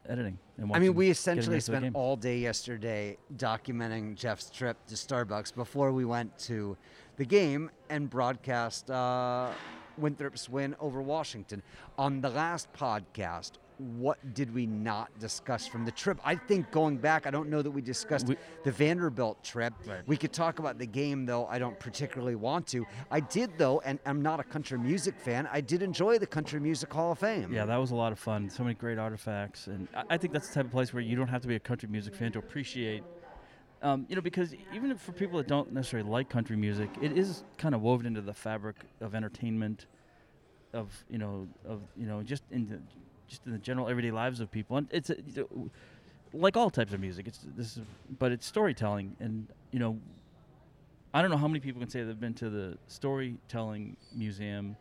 editing. 0.08 0.38
I 0.72 0.78
mean, 0.78 0.94
we 0.94 1.10
essentially 1.10 1.54
ready 1.54 1.64
for 1.64 1.72
the 1.72 1.78
spent 1.78 1.96
all 1.96 2.16
day 2.16 2.38
yesterday 2.38 3.16
documenting 3.36 4.14
Jeff's 4.14 4.50
trip 4.50 4.76
to 4.86 4.94
Starbucks 4.94 5.54
before 5.54 5.90
we 5.90 6.04
went 6.04 6.38
to 6.40 6.76
the 7.16 7.24
game 7.24 7.70
and 7.90 8.08
broadcast 8.08 8.90
uh, 8.90 9.50
Winthrop's 9.98 10.48
win 10.48 10.76
over 10.78 11.02
Washington. 11.02 11.62
On 11.98 12.20
the 12.20 12.30
last 12.30 12.72
podcast, 12.72 13.52
what 13.78 14.34
did 14.34 14.54
we 14.54 14.66
not 14.66 15.16
discuss 15.18 15.66
from 15.66 15.84
the 15.84 15.90
trip? 15.90 16.18
I 16.24 16.36
think 16.36 16.70
going 16.70 16.96
back, 16.96 17.26
I 17.26 17.30
don't 17.30 17.48
know 17.50 17.60
that 17.62 17.70
we 17.70 17.82
discussed 17.82 18.28
We- 18.28 18.36
the 18.62 18.70
Vanderbilt 18.72 19.42
trip. 19.42 19.74
Right. 19.86 20.06
We 20.06 20.16
could 20.16 20.32
talk 20.32 20.58
about 20.58 20.78
the 20.78 20.86
game, 20.86 21.26
though. 21.26 21.46
I 21.46 21.58
don't 21.58 21.78
particularly 21.78 22.36
want 22.36 22.66
to. 22.68 22.86
I 23.10 23.20
did, 23.20 23.58
though, 23.58 23.80
and 23.80 23.98
I'm 24.06 24.22
not 24.22 24.38
a 24.40 24.44
country 24.44 24.78
music 24.78 25.18
fan. 25.18 25.48
I 25.52 25.60
did 25.60 25.82
enjoy 25.82 26.18
the 26.18 26.26
Country 26.26 26.60
Music 26.60 26.92
Hall 26.92 27.12
of 27.12 27.18
Fame. 27.18 27.52
Yeah, 27.52 27.66
that 27.66 27.76
was 27.76 27.90
a 27.90 27.96
lot 27.96 28.12
of 28.12 28.18
fun. 28.18 28.48
So 28.50 28.62
many 28.62 28.74
great 28.74 28.98
artifacts, 28.98 29.66
and 29.66 29.88
I, 29.94 30.04
I 30.10 30.18
think 30.18 30.32
that's 30.32 30.48
the 30.48 30.54
type 30.54 30.66
of 30.66 30.70
place 30.72 30.92
where 30.92 31.02
you 31.02 31.16
don't 31.16 31.28
have 31.28 31.42
to 31.42 31.48
be 31.48 31.56
a 31.56 31.60
country 31.60 31.88
music 31.88 32.14
fan 32.14 32.32
to 32.32 32.38
appreciate. 32.38 33.02
Um, 33.82 34.06
you 34.08 34.16
know, 34.16 34.22
because 34.22 34.54
even 34.72 34.96
for 34.96 35.12
people 35.12 35.36
that 35.38 35.46
don't 35.46 35.72
necessarily 35.72 36.08
like 36.08 36.30
country 36.30 36.56
music, 36.56 36.88
it 37.02 37.18
is 37.18 37.44
kind 37.58 37.74
of 37.74 37.82
woven 37.82 38.06
into 38.06 38.22
the 38.22 38.32
fabric 38.32 38.76
of 39.02 39.14
entertainment, 39.14 39.86
of 40.72 41.04
you 41.10 41.18
know, 41.18 41.46
of 41.68 41.82
you 41.96 42.06
know, 42.06 42.22
just 42.22 42.44
in 42.50 42.66
the 42.66 42.80
just 43.34 43.46
in 43.46 43.52
the 43.52 43.58
general 43.58 43.88
everyday 43.88 44.10
lives 44.10 44.40
of 44.40 44.50
people. 44.50 44.76
And 44.76 44.88
it's 44.90 45.10
a, 45.10 45.16
like 46.32 46.56
all 46.56 46.70
types 46.70 46.92
of 46.92 47.00
music. 47.00 47.26
It's 47.26 47.40
this, 47.56 47.76
is, 47.76 47.82
but 48.18 48.32
it's 48.32 48.46
storytelling, 48.46 49.16
and 49.20 49.48
you 49.70 49.78
know, 49.78 49.98
I 51.12 51.22
don't 51.22 51.30
know 51.30 51.36
how 51.36 51.48
many 51.48 51.60
people 51.60 51.80
can 51.80 51.90
say 51.90 52.02
they've 52.02 52.18
been 52.18 52.34
to 52.34 52.50
the 52.50 52.78
storytelling 52.88 53.96
museum 54.14 54.76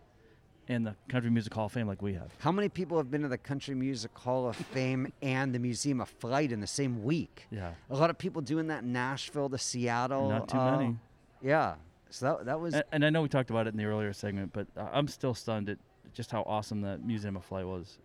and 0.68 0.86
the 0.86 0.96
country 1.10 1.30
music 1.30 1.54
hall 1.54 1.66
of 1.66 1.72
fame 1.72 1.88
like 1.88 2.02
we 2.02 2.14
have. 2.14 2.32
How 2.40 2.52
many 2.52 2.70
people 2.70 2.98
have 2.98 3.12
been 3.12 3.22
to 3.24 3.28
the 3.28 3.38
Country 3.38 3.76
Music 3.76 4.18
Hall 4.18 4.48
of 4.48 4.56
Fame 4.56 5.12
and 5.22 5.54
the 5.54 5.60
Museum 5.60 6.00
of 6.00 6.08
Flight 6.08 6.52
in 6.52 6.62
the 6.62 6.68
same 6.68 7.04
week? 7.04 7.48
Yeah. 7.52 7.72
A 7.90 7.96
lot 7.96 8.10
of 8.10 8.18
people 8.18 8.42
doing 8.42 8.68
that 8.68 8.84
in 8.84 8.94
Nashville 8.94 9.50
to 9.50 9.58
Seattle. 9.58 10.30
Not 10.30 10.48
too 10.48 10.58
uh, 10.58 10.78
many. 10.78 10.96
Yeah. 11.42 11.76
So 12.10 12.26
that, 12.26 12.46
that 12.46 12.60
was. 12.62 12.76
And, 12.76 12.84
and 12.94 13.06
I 13.06 13.10
know 13.10 13.22
we 13.22 13.28
talked 13.28 13.50
about 13.50 13.68
it 13.68 13.74
in 13.74 13.78
the 13.78 13.86
earlier 13.86 14.14
segment, 14.14 14.54
but 14.54 14.68
I'm 14.78 15.10
still 15.10 15.34
stunned 15.34 15.70
at 15.70 15.80
just 16.14 16.32
how 16.32 16.44
awesome 16.44 16.82
that 16.82 17.04
Museum 17.04 17.36
of 17.36 17.44
Flight 17.44 17.66
was. 17.66 17.98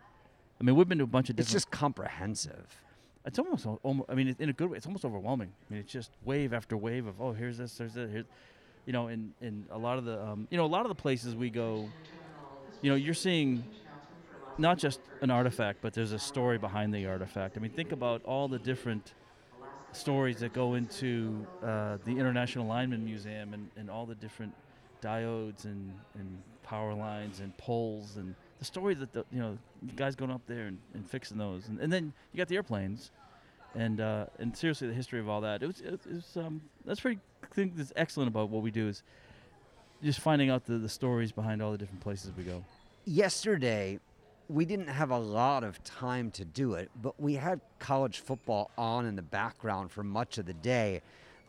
I 0.60 0.64
mean, 0.64 0.74
we've 0.74 0.88
been 0.88 0.98
to 0.98 1.04
a 1.04 1.06
bunch 1.06 1.30
of 1.30 1.38
it's 1.38 1.52
just 1.52 1.70
comprehensive. 1.70 2.80
It's 3.24 3.38
almost, 3.38 3.66
al- 3.66 4.06
I 4.08 4.14
mean, 4.14 4.34
in 4.38 4.48
a 4.48 4.52
good 4.52 4.70
way. 4.70 4.76
It's 4.76 4.86
almost 4.86 5.04
overwhelming. 5.04 5.52
I 5.68 5.72
mean, 5.72 5.80
it's 5.82 5.92
just 5.92 6.10
wave 6.24 6.52
after 6.52 6.76
wave 6.76 7.06
of 7.06 7.20
oh, 7.20 7.32
here's 7.32 7.58
this, 7.58 7.76
there's 7.76 7.94
that, 7.94 8.10
here's, 8.10 8.24
you 8.86 8.92
know, 8.92 9.08
and 9.08 9.32
and 9.40 9.66
a 9.70 9.78
lot 9.78 9.98
of 9.98 10.04
the, 10.04 10.20
um, 10.22 10.48
you 10.50 10.56
know, 10.56 10.64
a 10.64 10.66
lot 10.66 10.82
of 10.82 10.88
the 10.88 10.94
places 10.94 11.36
we 11.36 11.50
go, 11.50 11.88
you 12.80 12.90
know, 12.90 12.96
you're 12.96 13.14
seeing 13.14 13.62
not 14.56 14.78
just 14.78 15.00
an 15.20 15.30
artifact, 15.30 15.78
but 15.82 15.92
there's 15.92 16.12
a 16.12 16.18
story 16.18 16.58
behind 16.58 16.92
the 16.92 17.06
artifact. 17.06 17.56
I 17.56 17.60
mean, 17.60 17.70
think 17.70 17.92
about 17.92 18.24
all 18.24 18.48
the 18.48 18.58
different 18.58 19.12
stories 19.92 20.40
that 20.40 20.52
go 20.52 20.74
into 20.74 21.46
uh, 21.62 21.98
the 22.04 22.12
International 22.12 22.66
Lineman 22.66 23.04
Museum 23.04 23.54
and, 23.54 23.70
and 23.76 23.88
all 23.90 24.06
the 24.06 24.14
different 24.14 24.54
diodes 25.02 25.64
and, 25.64 25.92
and 26.14 26.42
power 26.62 26.92
lines 26.92 27.40
and 27.40 27.56
poles 27.56 28.16
and 28.16 28.34
the 28.58 28.64
story 28.64 28.94
that 28.94 29.12
the 29.12 29.24
you 29.32 29.38
know 29.38 29.58
the 29.82 29.92
guys 29.92 30.14
going 30.14 30.30
up 30.30 30.42
there 30.46 30.66
and, 30.66 30.78
and 30.94 31.08
fixing 31.08 31.38
those 31.38 31.68
and, 31.68 31.78
and 31.80 31.92
then 31.92 32.12
you 32.32 32.38
got 32.38 32.48
the 32.48 32.56
airplanes 32.56 33.10
and 33.74 34.00
uh, 34.00 34.26
and 34.38 34.56
seriously 34.56 34.88
the 34.88 34.94
history 34.94 35.20
of 35.20 35.28
all 35.28 35.40
that 35.40 35.62
it 35.62 35.66
was 35.66 35.80
it, 35.80 36.00
was 36.06 36.36
um, 36.36 36.60
that's 36.84 37.00
pretty 37.00 37.20
I 37.42 37.54
think 37.54 37.76
that's 37.76 37.92
excellent 37.96 38.28
about 38.28 38.50
what 38.50 38.62
we 38.62 38.70
do 38.70 38.88
is 38.88 39.02
just 40.02 40.20
finding 40.20 40.50
out 40.50 40.64
the, 40.64 40.78
the 40.78 40.88
stories 40.88 41.32
behind 41.32 41.62
all 41.62 41.72
the 41.72 41.78
different 41.78 42.00
places 42.00 42.32
we 42.36 42.44
go. 42.44 42.64
Yesterday, 43.04 43.98
we 44.48 44.64
didn't 44.64 44.88
have 44.88 45.10
a 45.10 45.18
lot 45.18 45.64
of 45.64 45.82
time 45.84 46.30
to 46.32 46.44
do 46.44 46.74
it, 46.74 46.90
but 47.02 47.20
we 47.20 47.34
had 47.34 47.60
college 47.78 48.20
football 48.20 48.70
on 48.78 49.06
in 49.06 49.16
the 49.16 49.22
background 49.22 49.90
for 49.90 50.02
much 50.02 50.38
of 50.38 50.46
the 50.46 50.54
day. 50.54 51.02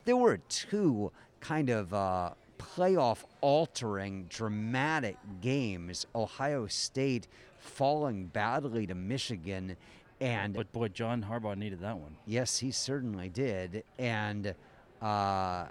There 0.05 0.17
were 0.17 0.37
two 0.49 1.11
kind 1.39 1.69
of 1.69 1.93
uh, 1.93 2.31
playoff 2.59 3.23
altering, 3.41 4.25
dramatic 4.29 5.17
games. 5.41 6.05
Ohio 6.13 6.67
State 6.67 7.27
falling 7.57 8.25
badly 8.27 8.85
to 8.85 8.93
Michigan. 8.95 9.75
And 10.21 10.53
But 10.53 10.71
boy, 10.71 10.89
John 10.89 11.23
Harbaugh 11.23 11.57
needed 11.57 11.79
that 11.79 11.97
one. 11.97 12.17
Yes, 12.25 12.59
he 12.59 12.71
certainly 12.71 13.29
did. 13.29 13.83
And 13.97 14.53
uh, 15.01 15.65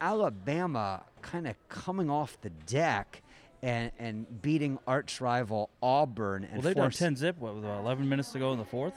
Alabama 0.00 1.04
kind 1.22 1.46
of 1.46 1.54
coming 1.68 2.10
off 2.10 2.40
the 2.40 2.50
deck 2.50 3.22
and, 3.62 3.90
and 3.98 4.42
beating 4.42 4.78
arch 4.86 5.20
rival 5.20 5.70
Auburn. 5.82 6.44
And 6.44 6.54
Well, 6.54 6.62
they're 6.62 6.74
down 6.74 6.84
force- 6.84 6.98
10 6.98 7.16
zip. 7.16 7.38
What, 7.38 7.56
with 7.56 7.64
uh, 7.64 7.68
11 7.80 8.08
minutes 8.08 8.32
to 8.32 8.38
go 8.38 8.52
in 8.52 8.58
the 8.58 8.64
fourth? 8.64 8.94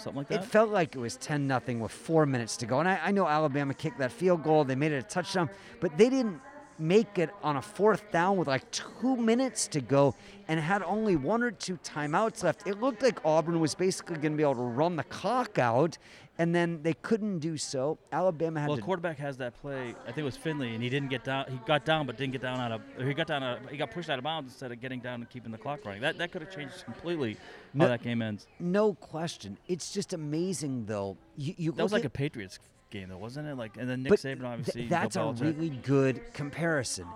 Something 0.00 0.18
like 0.18 0.28
that? 0.28 0.42
It 0.42 0.44
felt 0.46 0.70
like 0.70 0.96
it 0.96 0.98
was 0.98 1.16
10 1.16 1.46
nothing 1.46 1.80
with 1.80 1.92
four 1.92 2.26
minutes 2.26 2.56
to 2.58 2.66
go. 2.66 2.80
And 2.80 2.88
I, 2.88 3.00
I 3.04 3.10
know 3.10 3.26
Alabama 3.26 3.74
kicked 3.74 3.98
that 3.98 4.12
field 4.12 4.42
goal. 4.42 4.64
They 4.64 4.74
made 4.74 4.92
it 4.92 4.98
a 4.98 5.02
touchdown, 5.02 5.50
but 5.80 5.96
they 5.98 6.08
didn't 6.08 6.40
make 6.78 7.18
it 7.18 7.30
on 7.42 7.56
a 7.56 7.62
fourth 7.62 8.10
down 8.10 8.38
with 8.38 8.48
like 8.48 8.68
two 8.70 9.16
minutes 9.16 9.68
to 9.68 9.80
go 9.80 10.14
and 10.48 10.58
had 10.58 10.82
only 10.82 11.14
one 11.14 11.42
or 11.42 11.50
two 11.50 11.76
timeouts 11.84 12.42
left. 12.42 12.66
It 12.66 12.80
looked 12.80 13.02
like 13.02 13.24
Auburn 13.24 13.60
was 13.60 13.74
basically 13.74 14.16
going 14.16 14.32
to 14.32 14.36
be 14.36 14.42
able 14.42 14.54
to 14.54 14.62
run 14.62 14.96
the 14.96 15.04
clock 15.04 15.58
out, 15.58 15.98
and 16.40 16.54
then 16.54 16.82
they 16.82 16.94
couldn't 16.94 17.40
do 17.40 17.58
so. 17.58 17.98
Alabama 18.10 18.60
had 18.60 18.70
well, 18.70 18.76
to 18.76 18.80
the 18.80 18.86
quarterback 18.86 19.18
has 19.18 19.36
that 19.36 19.60
play. 19.60 19.94
I 20.04 20.06
think 20.06 20.18
it 20.18 20.22
was 20.22 20.38
Finley, 20.38 20.72
and 20.72 20.82
he 20.82 20.88
didn't 20.88 21.10
get 21.10 21.22
down. 21.22 21.44
He 21.50 21.58
got 21.66 21.84
down, 21.84 22.06
but 22.06 22.16
didn't 22.16 22.32
get 22.32 22.40
down 22.40 22.58
out 22.58 22.72
of. 22.72 22.80
He 23.06 23.12
got 23.12 23.26
down. 23.26 23.42
Out 23.42 23.62
of, 23.62 23.68
he 23.68 23.76
got 23.76 23.90
pushed 23.90 24.08
out 24.08 24.16
of 24.16 24.24
bounds 24.24 24.50
instead 24.50 24.72
of 24.72 24.80
getting 24.80 25.00
down 25.00 25.20
and 25.20 25.28
keeping 25.28 25.52
the 25.52 25.58
clock 25.58 25.80
running. 25.84 26.00
That 26.00 26.16
that 26.16 26.32
could 26.32 26.40
have 26.40 26.50
changed 26.50 26.82
completely 26.86 27.36
No- 27.74 27.84
how 27.84 27.90
that 27.90 28.02
game 28.02 28.22
ends. 28.22 28.46
No 28.58 28.94
question. 28.94 29.58
It's 29.68 29.92
just 29.92 30.14
amazing, 30.14 30.86
though. 30.86 31.18
You, 31.36 31.54
you 31.58 31.72
That 31.72 31.82
was 31.82 31.92
like 31.92 32.06
a 32.06 32.10
Patriots 32.10 32.58
game, 32.88 33.10
though, 33.10 33.18
wasn't 33.18 33.46
it? 33.46 33.56
Like, 33.56 33.76
and 33.76 33.86
then 33.86 34.02
Nick 34.02 34.12
Saban 34.14 34.22
th- 34.22 34.44
obviously. 34.44 34.86
that's 34.86 35.16
Bill 35.16 35.28
a 35.28 35.32
really 35.34 35.68
good 35.68 36.32
comparison. 36.32 37.06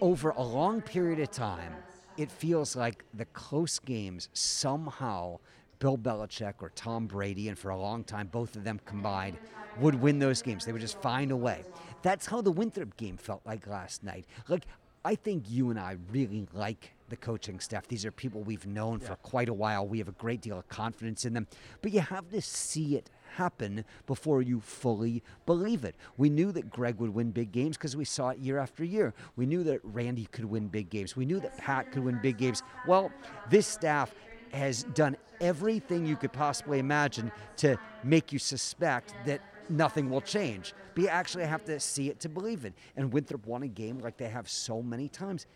Over 0.00 0.30
a 0.30 0.42
long 0.42 0.80
period 0.80 1.20
of 1.20 1.30
time, 1.30 1.74
it 2.16 2.32
feels 2.32 2.74
like 2.74 3.04
the 3.12 3.26
close 3.26 3.78
games 3.78 4.30
somehow 4.32 5.38
Bill 5.80 5.98
Belichick 5.98 6.54
or 6.60 6.70
Tom 6.76 7.06
Brady, 7.06 7.48
and 7.48 7.58
for 7.58 7.70
a 7.70 7.76
long 7.76 8.04
time, 8.04 8.28
both 8.28 8.54
of 8.54 8.62
them 8.64 8.80
combined, 8.84 9.38
would 9.80 9.94
win 9.94 10.18
those 10.18 10.42
games. 10.42 10.64
They 10.64 10.72
would 10.72 10.80
just 10.80 11.00
find 11.00 11.32
a 11.32 11.36
way. 11.36 11.64
That's 12.02 12.26
how 12.26 12.40
the 12.40 12.52
Winthrop 12.52 12.96
game 12.96 13.16
felt 13.16 13.40
like 13.44 13.66
last 13.66 14.04
night. 14.04 14.26
Like, 14.48 14.66
I 15.04 15.14
think 15.14 15.44
you 15.48 15.70
and 15.70 15.80
I 15.80 15.96
really 16.12 16.46
like 16.52 16.92
the 17.08 17.16
coaching 17.16 17.58
staff. 17.58 17.88
These 17.88 18.04
are 18.04 18.12
people 18.12 18.42
we've 18.42 18.66
known 18.66 19.00
for 19.00 19.16
quite 19.16 19.48
a 19.48 19.54
while. 19.54 19.86
We 19.86 19.98
have 19.98 20.08
a 20.08 20.12
great 20.12 20.42
deal 20.42 20.58
of 20.58 20.68
confidence 20.68 21.24
in 21.24 21.32
them. 21.32 21.46
But 21.80 21.92
you 21.92 22.00
have 22.00 22.28
to 22.30 22.42
see 22.42 22.96
it 22.96 23.10
happen 23.36 23.84
before 24.06 24.42
you 24.42 24.60
fully 24.60 25.22
believe 25.46 25.84
it. 25.84 25.96
We 26.18 26.28
knew 26.28 26.52
that 26.52 26.70
Gregg 26.70 26.98
would 26.98 27.14
win 27.14 27.30
big 27.30 27.50
games 27.50 27.78
because 27.78 27.96
we 27.96 28.04
saw 28.04 28.28
it 28.30 28.38
year 28.38 28.58
after 28.58 28.84
year. 28.84 29.14
We 29.36 29.46
knew 29.46 29.64
that 29.64 29.80
Randy 29.82 30.26
could 30.26 30.44
win 30.44 30.68
big 30.68 30.90
games. 30.90 31.16
We 31.16 31.24
knew 31.24 31.40
that 31.40 31.56
Pat 31.56 31.90
could 31.92 32.04
win 32.04 32.20
big 32.20 32.36
games. 32.36 32.62
Well, 32.86 33.10
this 33.48 33.66
staff 33.66 34.14
has 34.52 34.82
done 34.94 35.16
everything 35.40 36.06
you 36.06 36.16
could 36.16 36.32
possibly 36.32 36.78
imagine 36.78 37.32
to 37.58 37.78
make 38.04 38.32
you 38.32 38.38
suspect 38.38 39.14
that 39.26 39.40
nothing 39.68 40.10
will 40.10 40.20
change. 40.20 40.74
But 40.94 41.02
you 41.02 41.08
actually 41.08 41.44
have 41.44 41.64
to 41.66 41.78
see 41.80 42.08
it 42.08 42.20
to 42.20 42.28
believe 42.28 42.64
it. 42.64 42.74
And 42.96 43.12
Winthrop 43.12 43.46
won 43.46 43.62
a 43.62 43.68
game 43.68 43.98
like 43.98 44.16
they 44.16 44.28
have 44.28 44.48
so 44.48 44.82
many 44.82 45.08
times. 45.08 45.46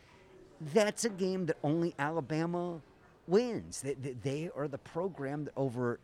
That's 0.72 1.04
a 1.04 1.10
game 1.10 1.46
that 1.46 1.56
only 1.62 1.94
Alabama 1.98 2.80
wins. 3.26 3.82
They, 3.82 3.94
they, 3.94 4.50
are 4.54 4.68
the 4.68 4.78
program 4.78 5.44
that 5.44 5.52
over 5.56 5.98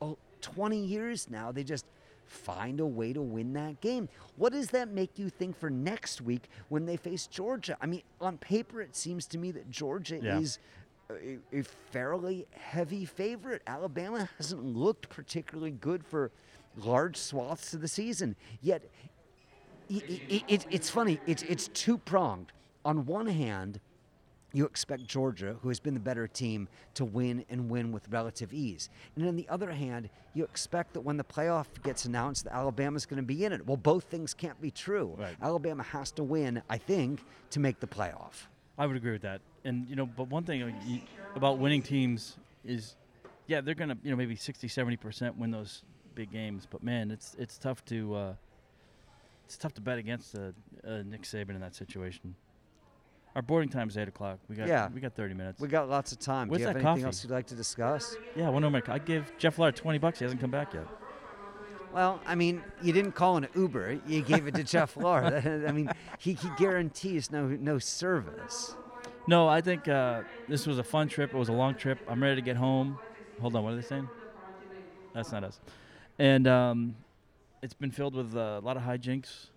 oh, 0.00 0.16
20 0.40 0.78
years 0.78 1.28
now, 1.28 1.52
they 1.52 1.64
just 1.64 1.84
find 2.26 2.78
a 2.78 2.86
way 2.86 3.12
to 3.12 3.20
win 3.20 3.52
that 3.54 3.80
game. 3.80 4.08
What 4.36 4.52
does 4.52 4.68
that 4.68 4.88
make 4.88 5.18
you 5.18 5.28
think 5.28 5.58
for 5.58 5.68
next 5.68 6.20
week 6.20 6.48
when 6.68 6.86
they 6.86 6.96
face 6.96 7.26
Georgia? 7.26 7.76
I 7.80 7.86
mean, 7.86 8.02
on 8.20 8.38
paper, 8.38 8.80
it 8.80 8.94
seems 8.94 9.26
to 9.28 9.38
me 9.38 9.50
that 9.50 9.68
Georgia 9.68 10.20
Yeah. 10.22 10.38
is 10.38 10.58
a, 11.16 11.38
a 11.58 11.62
fairly 11.90 12.46
heavy 12.52 13.04
favorite. 13.04 13.62
Alabama 13.66 14.28
hasn't 14.38 14.64
looked 14.64 15.08
particularly 15.08 15.70
good 15.72 16.04
for 16.04 16.30
large 16.76 17.16
swaths 17.16 17.74
of 17.74 17.80
the 17.80 17.88
season. 17.88 18.36
Yet, 18.62 18.82
i- 19.90 20.02
i- 20.30 20.44
it, 20.48 20.66
it's 20.70 20.90
funny. 20.90 21.20
It's 21.26 21.42
it's 21.44 21.68
two 21.68 21.98
pronged. 21.98 22.52
On 22.84 23.04
one 23.06 23.26
hand, 23.26 23.80
you 24.52 24.64
expect 24.64 25.04
Georgia, 25.06 25.56
who 25.62 25.68
has 25.68 25.78
been 25.78 25.94
the 25.94 26.00
better 26.00 26.26
team, 26.26 26.68
to 26.94 27.04
win 27.04 27.44
and 27.50 27.70
win 27.70 27.92
with 27.92 28.08
relative 28.08 28.52
ease. 28.52 28.88
And 29.14 29.26
on 29.28 29.36
the 29.36 29.48
other 29.48 29.70
hand, 29.70 30.08
you 30.34 30.42
expect 30.44 30.94
that 30.94 31.00
when 31.02 31.16
the 31.16 31.24
playoff 31.24 31.66
gets 31.84 32.04
announced, 32.04 32.44
that 32.44 32.54
Alabama's 32.54 33.06
going 33.06 33.18
to 33.18 33.26
be 33.26 33.44
in 33.44 33.52
it. 33.52 33.64
Well, 33.66 33.76
both 33.76 34.04
things 34.04 34.34
can't 34.34 34.60
be 34.60 34.70
true. 34.72 35.14
Right. 35.16 35.36
Alabama 35.42 35.82
has 35.84 36.10
to 36.12 36.24
win, 36.24 36.62
I 36.68 36.78
think, 36.78 37.22
to 37.50 37.60
make 37.60 37.78
the 37.80 37.86
playoff. 37.86 38.46
I 38.78 38.86
would 38.86 38.96
agree 38.96 39.12
with 39.12 39.22
that. 39.22 39.40
And 39.64 39.88
you 39.88 39.96
know, 39.96 40.06
but 40.06 40.28
one 40.28 40.44
thing 40.44 40.62
uh, 40.62 40.70
you, 40.86 41.00
about 41.34 41.58
winning 41.58 41.82
teams 41.82 42.36
is, 42.64 42.96
yeah, 43.46 43.60
they're 43.60 43.74
gonna 43.74 43.96
you 44.02 44.10
know 44.10 44.16
maybe 44.16 44.36
60, 44.36 44.68
70 44.68 44.96
percent 44.96 45.36
win 45.38 45.50
those 45.50 45.82
big 46.14 46.32
games. 46.32 46.66
But 46.70 46.82
man, 46.82 47.10
it's 47.10 47.36
it's 47.38 47.58
tough 47.58 47.84
to 47.86 48.14
uh, 48.14 48.32
it's 49.44 49.56
tough 49.56 49.74
to 49.74 49.80
bet 49.80 49.98
against 49.98 50.34
uh, 50.34 50.52
uh, 50.86 51.02
Nick 51.04 51.22
Saban 51.22 51.50
in 51.50 51.60
that 51.60 51.74
situation. 51.74 52.34
Our 53.36 53.42
boarding 53.42 53.68
time 53.68 53.88
is 53.88 53.96
eight 53.96 54.08
o'clock. 54.08 54.38
We 54.48 54.56
got 54.56 54.66
Yeah. 54.66 54.88
we 54.92 55.00
got 55.00 55.14
thirty 55.14 55.34
minutes. 55.34 55.60
We 55.60 55.68
got 55.68 55.88
lots 55.88 56.10
of 56.12 56.18
time. 56.18 56.48
Where's 56.48 56.58
Do 56.58 56.62
you 56.62 56.66
have 56.68 56.76
anything 56.76 56.94
coffee? 56.94 57.04
else 57.04 57.22
you'd 57.22 57.30
like 57.32 57.46
to 57.48 57.54
discuss? 57.54 58.16
yeah, 58.34 58.46
I 58.46 58.50
wonder. 58.50 58.82
I 58.90 58.98
give 58.98 59.32
Jeff 59.38 59.58
Lard 59.58 59.76
twenty 59.76 59.98
bucks. 59.98 60.18
He 60.18 60.24
hasn't 60.24 60.40
come 60.40 60.50
back 60.50 60.74
yet. 60.74 60.86
Well, 61.92 62.20
I 62.24 62.36
mean, 62.36 62.62
you 62.82 62.92
didn't 62.92 63.12
call 63.12 63.36
an 63.36 63.48
Uber. 63.54 63.98
You 64.06 64.22
gave 64.22 64.46
it 64.46 64.54
to 64.54 64.62
Jeff 64.62 64.96
Lard. 64.96 65.32
I 65.66 65.72
mean, 65.72 65.90
he, 66.18 66.34
he 66.34 66.48
guarantees 66.56 67.30
no 67.32 67.48
no 67.48 67.78
service. 67.78 68.76
No, 69.30 69.46
I 69.46 69.60
think 69.60 69.86
uh, 69.86 70.22
this 70.48 70.66
was 70.66 70.80
a 70.80 70.82
fun 70.82 71.06
trip. 71.06 71.32
It 71.32 71.36
was 71.36 71.50
a 71.50 71.52
long 71.52 71.76
trip. 71.76 72.00
I'm 72.08 72.20
ready 72.20 72.34
to 72.34 72.42
get 72.42 72.56
home. 72.56 72.98
Hold 73.40 73.54
on, 73.54 73.62
what 73.62 73.74
are 73.74 73.76
they 73.76 73.82
saying? 73.82 74.08
That's 75.14 75.30
not 75.30 75.44
us. 75.44 75.60
And 76.18 76.48
um, 76.48 76.96
it's 77.62 77.72
been 77.72 77.92
filled 77.92 78.16
with 78.16 78.36
uh, 78.36 78.58
a 78.60 78.60
lot 78.60 78.76
of 78.76 78.82
hijinks, 78.82 79.50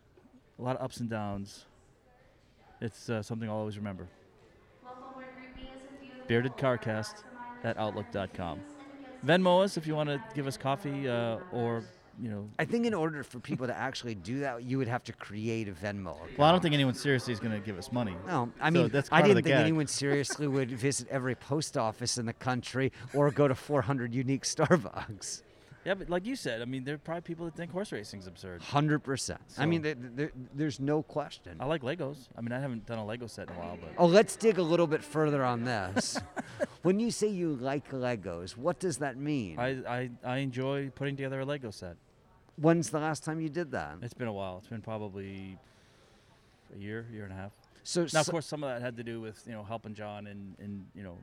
a 0.60 0.62
lot 0.62 0.76
of 0.76 0.84
ups 0.84 0.98
and 0.98 1.10
downs. 1.10 1.66
It's 2.82 3.10
uh, 3.10 3.24
something 3.24 3.50
I'll 3.50 3.56
always 3.56 3.76
remember. 3.76 4.08
Bearded 6.28 6.56
Carcast 6.56 7.24
at 7.64 7.76
Outlook.com. 7.80 8.60
Venmo 9.26 9.64
us 9.64 9.76
if 9.76 9.88
you 9.88 9.96
want 9.96 10.08
to 10.08 10.22
give 10.36 10.46
us 10.46 10.56
coffee 10.56 11.10
uh, 11.10 11.40
or, 11.52 11.84
you 12.22 12.30
know. 12.30 12.50
I 12.60 12.66
think 12.66 12.86
in 12.86 12.94
order 12.94 13.24
for 13.24 13.40
people 13.40 13.68
to 13.68 13.76
actually 13.76 14.16
do 14.16 14.40
that, 14.42 14.64
you 14.64 14.78
would 14.78 14.88
have 14.88 15.04
to 15.06 15.14
create 15.14 15.68
a 15.68 15.72
Venmo. 15.72 16.16
Account. 16.16 16.38
Well, 16.38 16.48
I 16.48 16.52
don't 16.52 16.62
think 16.62 16.74
anyone 16.74 16.94
seriously 16.94 17.34
is 17.34 17.40
going 17.40 17.54
to 17.54 17.60
give 17.60 17.78
us 17.78 17.92
money. 17.92 18.16
No, 18.28 18.52
I 18.62 18.70
So 18.70 18.72
mean, 18.74 18.90
that's 18.90 19.10
I 19.12 19.22
part 19.22 19.22
of 19.24 19.28
didn't 19.38 19.44
think 19.46 19.56
gag. 19.56 19.62
anyone 19.66 19.88
seriously 20.04 20.48
would 20.48 20.72
visit 20.72 21.08
every 21.10 21.36
post 21.36 21.78
office 21.78 22.18
in 22.18 22.26
the 22.26 22.34
country 22.34 22.92
or 23.14 23.32
go 23.32 23.48
to 23.48 23.56
400 23.56 24.14
unique 24.14 24.44
Starbucks. 24.44 25.42
Yeah, 25.86 25.96
but 25.96 26.10
like 26.10 26.26
you 26.26 26.38
said, 26.38 26.62
I 26.62 26.66
mean, 26.66 26.86
there 26.86 26.96
are 26.96 26.98
probably 26.98 27.24
people 27.24 27.44
that 27.44 27.56
think 27.58 27.70
horse 27.70 27.92
racing's 27.92 28.26
absurd. 28.26 28.62
Hundred 28.62 29.00
percent. 29.00 29.42
I 29.58 29.66
mean, 29.66 29.82
So- 29.84 29.94
th- 29.94 29.98
th- 30.16 30.32
there's 30.56 30.80
no 30.80 31.04
question. 31.04 31.58
I 31.60 31.66
like 31.66 31.82
Legos. 31.82 32.30
I 32.38 32.42
mean, 32.42 32.54
I 32.54 32.60
haven't 32.62 32.86
done 32.86 33.00
a 33.00 33.06
Lego 33.06 33.28
set 33.28 33.50
in 33.50 33.56
a 33.56 33.60
while, 33.60 33.78
but. 33.82 33.92
Oh, 33.98 34.06
let's 34.06 34.38
dig 34.38 34.60
a 34.60 34.64
little 34.64 34.88
bit 34.88 35.04
further 35.04 35.44
on 35.44 35.66
this. 35.66 36.18
when 36.84 37.02
you 37.02 37.12
say 37.12 37.28
you 37.28 37.56
like 37.58 37.92
Legos, 37.92 38.56
what 38.56 38.80
does 38.80 39.00
that 39.00 39.18
mean? 39.18 39.60
I, 39.60 39.70
I, 39.86 40.10
I 40.24 40.38
enjoy 40.38 40.90
putting 40.96 41.18
together 41.18 41.42
a 41.42 41.46
Lego 41.46 41.70
set. 41.70 41.98
When's 42.58 42.90
the 42.90 43.00
last 43.00 43.24
time 43.24 43.42
you 43.42 43.50
did 43.50 43.72
that? 43.72 43.98
It's 44.02 44.14
been 44.14 44.28
a 44.28 44.34
while. 44.34 44.60
It's 44.60 44.68
been 44.68 44.82
probably 44.82 45.58
a 46.76 46.78
year, 46.78 47.08
year 47.12 47.24
and 47.24 47.34
a 47.34 47.36
half. 47.36 47.52
So, 47.84 48.08
Now, 48.14 48.22
of 48.22 48.30
course, 48.30 48.46
some 48.46 48.64
of 48.64 48.70
that 48.70 48.82
had 48.82 48.96
to 48.98 49.04
do 49.04 49.20
with 49.20 49.44
you 49.46 49.54
know 49.54 49.64
helping 49.64 49.94
John 49.94 50.28
and, 50.28 50.56
and 50.60 50.86
you 50.96 51.04
know, 51.04 51.18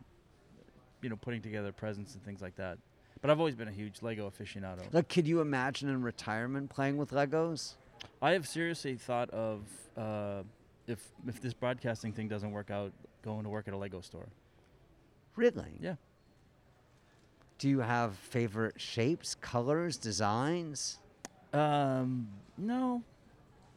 you 1.03 1.09
know 1.09 1.17
putting 1.17 1.41
together 1.41 1.73
presents 1.73 2.15
and 2.15 2.25
things 2.25 2.43
like 2.43 2.57
that. 2.57 2.79
But 3.21 3.31
I've 3.31 3.39
always 3.39 3.55
been 3.55 3.69
a 3.69 3.73
huge 3.73 4.03
Lego 4.03 4.31
aficionado. 4.31 4.83
like, 4.93 5.09
could 5.09 5.27
you 5.27 5.41
imagine 5.41 5.89
in 5.89 6.03
retirement 6.03 6.71
playing 6.71 6.97
with 6.97 7.11
Legos? 7.11 7.75
I 8.23 8.33
have 8.33 8.47
seriously 8.49 8.97
thought 8.97 9.31
of 9.31 9.63
uh, 9.97 10.43
if 10.87 11.03
if 11.27 11.41
this 11.41 11.55
broadcasting 11.55 12.13
thing 12.13 12.29
doesn't 12.29 12.51
work 12.51 12.71
out, 12.71 12.93
going 13.23 13.45
to 13.45 13.49
work 13.49 13.69
at 13.69 13.75
a 13.75 13.77
Lego 13.77 14.01
store. 14.01 14.29
Really? 15.37 15.79
Yeah. 15.81 15.95
Do 17.59 17.69
you 17.69 17.81
have 17.81 18.17
favorite 18.17 18.81
shapes, 18.81 19.35
colors, 19.35 19.99
designs? 19.99 20.99
Um, 21.53 22.29
no, 22.57 23.03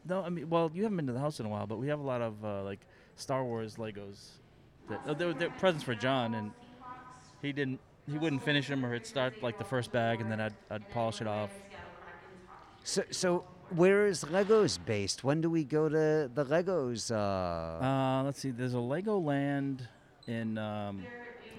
no. 0.06 0.22
I 0.22 0.28
mean, 0.28 0.48
well, 0.48 0.70
you 0.74 0.82
haven't 0.82 0.96
been 0.96 1.06
to 1.06 1.12
the 1.12 1.20
house 1.20 1.40
in 1.40 1.46
a 1.46 1.48
while, 1.48 1.66
but 1.66 1.78
we 1.78 1.88
have 1.88 2.00
a 2.00 2.04
lot 2.04 2.22
of 2.22 2.44
uh, 2.44 2.62
like 2.62 2.80
Star 3.16 3.44
Wars 3.44 3.76
Legos. 3.76 4.28
That 4.88 5.00
uh, 5.06 5.14
they 5.14 5.24
were, 5.24 5.34
they 5.34 5.46
were 5.46 5.54
presents 5.54 5.84
for 5.84 5.94
John, 5.94 6.34
and 6.34 6.50
he 7.42 7.52
didn't. 7.52 7.80
He 8.10 8.18
wouldn't 8.18 8.42
finish 8.42 8.68
them, 8.68 8.84
or 8.84 8.92
he'd 8.92 9.06
start 9.06 9.42
like 9.42 9.56
the 9.58 9.64
first 9.64 9.90
bag, 9.90 10.20
and 10.20 10.30
then 10.30 10.38
I'd, 10.38 10.54
I'd 10.70 10.88
polish 10.90 11.22
it 11.22 11.26
off. 11.26 11.50
So, 12.82 13.02
so 13.10 13.44
where 13.70 14.06
is 14.06 14.24
Legos 14.24 14.78
based? 14.84 15.24
When 15.24 15.40
do 15.40 15.48
we 15.48 15.64
go 15.64 15.88
to 15.88 16.30
the 16.32 16.44
Legos? 16.44 17.10
Uh, 17.10 17.82
Uh, 17.82 18.22
let's 18.24 18.40
see. 18.40 18.50
There's 18.50 18.74
a 18.74 18.80
Lego 18.80 19.18
Land 19.18 19.88
in. 20.26 20.58
Um, 20.58 21.04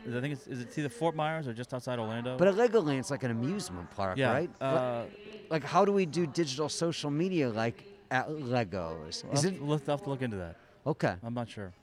I 0.07 0.21
think 0.21 0.33
it's 0.33 0.45
is 0.45 0.61
it 0.61 0.77
either 0.77 0.89
Fort 0.89 1.15
Myers 1.15 1.47
or 1.47 1.53
just 1.53 1.73
outside 1.73 1.97
Orlando. 1.97 2.37
but 2.37 2.47
a 2.47 2.53
Legoland's 2.53 3.09
like 3.09 3.23
an 3.23 3.31
amusement 3.31 3.89
park, 3.95 4.19
yeah. 4.19 4.31
right? 4.31 4.49
Uh, 4.61 5.05
like, 5.49 5.63
how 5.63 5.85
do 5.85 5.91
we 5.91 6.05
do 6.05 6.25
digital 6.27 6.69
social 6.69 7.09
media 7.11 7.49
like 7.49 7.83
at 8.11 8.29
Legos? 8.29 9.09
Is 9.33 9.43
have 9.43 9.53
it 9.53 9.57
to- 9.57 9.63
we'll 9.63 9.77
have 9.79 10.03
to 10.03 10.09
look 10.09 10.21
into 10.21 10.37
that. 10.37 10.55
okay? 10.85 11.15
I'm 11.23 11.33
not 11.33 11.49
sure. 11.49 11.73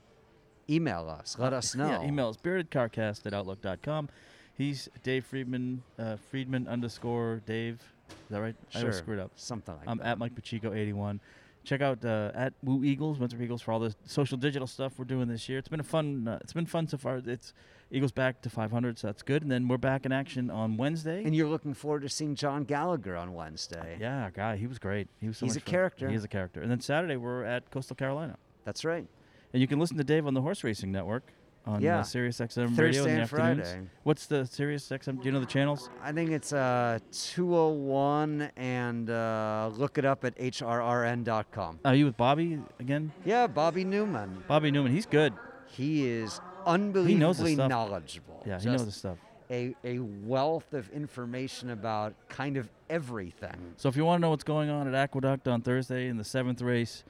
Email 0.69 1.09
us. 1.09 1.37
Let 1.37 1.51
us 1.53 1.75
know. 1.75 1.87
Yeah, 1.87 2.03
email 2.07 2.29
us 2.29 2.37
spiritedcarcast 2.37 3.25
at 3.25 3.33
outlook.com. 3.33 4.09
He's 4.57 4.87
Dave 5.03 5.25
Friedman, 5.25 5.83
uh, 5.99 6.15
Friedman 6.31 6.67
underscore 6.67 7.41
Dave. 7.45 7.81
Is 8.09 8.15
that 8.29 8.39
right? 8.41 8.55
I 8.69 8.71
Sure. 8.79 8.81
always 8.81 8.97
screwed 8.97 9.19
up. 9.19 9.31
Something 9.35 9.75
like 9.75 9.87
I'm 9.87 9.97
that. 9.97 10.05
at 10.07 10.17
Mike 10.19 10.35
Pacheco 10.35 10.73
81. 10.73 11.19
Check 11.63 11.81
out 11.81 12.03
uh, 12.03 12.31
at 12.35 12.53
Woo 12.61 12.83
Eagles, 12.83 13.19
Winthrop 13.19 13.41
Eagles 13.41 13.61
for 13.61 13.71
all 13.71 13.79
the 13.79 13.95
social 14.05 14.37
digital 14.37 14.67
stuff 14.67 14.93
we're 14.97 15.05
doing 15.05 15.27
this 15.29 15.47
year. 15.47 15.57
It's 15.57 15.69
been 15.69 15.79
a 15.79 15.83
fun. 15.83 16.27
Uh, 16.27 16.39
it's 16.41 16.51
been 16.51 16.65
fun 16.65 16.87
so 16.87 16.97
far. 16.97 17.21
It's 17.25 17.53
Eagles 17.89 18.11
back 18.11 18.41
to 18.41 18.49
500, 18.49 18.99
so 18.99 19.07
that's 19.07 19.23
good. 19.23 19.43
And 19.43 19.51
then 19.51 19.67
we're 19.69 19.77
back 19.77 20.05
in 20.05 20.11
action 20.11 20.49
on 20.49 20.75
Wednesday. 20.75 21.23
and 21.23 21.33
you're 21.33 21.47
looking 21.47 21.73
forward 21.73 22.01
to 22.01 22.09
seeing 22.09 22.35
John 22.35 22.65
Gallagher 22.65 23.15
on 23.15 23.33
Wednesday. 23.33 23.97
yeah, 23.99 24.29
guy, 24.33 24.57
he 24.57 24.67
was 24.67 24.77
great. 24.79 25.07
He 25.21 25.27
was 25.27 25.37
so 25.37 25.45
He's 25.45 25.55
a 25.55 25.61
fun. 25.61 25.71
character. 25.71 26.09
He 26.09 26.15
is 26.15 26.23
a 26.25 26.27
character. 26.27 26.61
And 26.61 26.69
then 26.69 26.81
Saturday 26.81 27.15
we're 27.15 27.43
at 27.45 27.71
Coastal 27.71 27.95
Carolina, 27.95 28.37
That's 28.65 28.83
right. 28.83 29.05
and 29.53 29.61
you 29.61 29.67
can 29.67 29.79
listen 29.79 29.95
to 29.97 30.03
Dave 30.03 30.27
on 30.27 30.33
the 30.33 30.41
Horse 30.41 30.63
Racing 30.65 30.91
Network 30.91 31.31
on 31.65 31.81
Yeah. 31.81 31.99
uh, 31.99 32.03
Sirius 32.03 32.39
XM 32.39 32.75
Thursday 32.75 32.83
radio 32.83 33.03
in 33.05 33.15
the 33.15 33.21
afternoons. 33.21 33.67
Friday. 33.69 33.87
What's 34.03 34.25
the 34.25 34.45
Sirius 34.45 34.87
XM? 34.89 35.19
Do 35.19 35.25
you 35.25 35.31
know 35.31 35.39
the 35.39 35.45
channels? 35.45 35.89
I 36.01 36.11
think 36.11 36.31
it's 36.31 36.51
uh, 36.53 36.99
201, 37.11 38.51
and 38.57 39.09
uh, 39.09 39.69
look 39.75 39.97
it 39.97 40.05
up 40.05 40.25
at 40.25 40.37
hrrn.com. 40.37 41.79
Are 41.85 41.95
you 41.95 42.05
with 42.05 42.17
Bobby 42.17 42.59
again? 42.79 43.11
Yeah, 43.25 43.47
Bobby 43.47 43.85
Neuman. 43.85 44.45
Bobby 44.47 44.71
Neuman. 44.71 44.91
He's 44.91 45.05
good. 45.05 45.33
He 45.67 46.05
is 46.07 46.31
his 46.33 46.41
unbelievably 46.65 47.55
stuff. 47.55 47.69
knowledgeable. 47.69 48.43
Yeah, 48.45 48.57
he 48.59 48.63
Just 48.65 48.77
knows 48.77 48.85
his 48.85 48.95
stuff. 48.95 49.17
A, 49.51 49.75
a 49.83 49.99
wealth 49.99 50.73
of 50.73 50.89
information 50.91 51.69
about 51.71 52.13
kind 52.29 52.57
of 52.57 52.69
everything. 52.89 53.73
So 53.77 53.89
if 53.89 53.95
you 53.95 54.05
want 54.05 54.19
to 54.19 54.21
know 54.21 54.29
what's 54.29 54.43
going 54.43 54.69
on 54.69 54.87
at 54.87 54.95
Aqueduct 54.95 55.47
on 55.47 55.61
Thursday 55.61 56.07
in 56.07 56.17
the 56.17 56.23
seventh 56.23 56.61
race, 56.61 57.03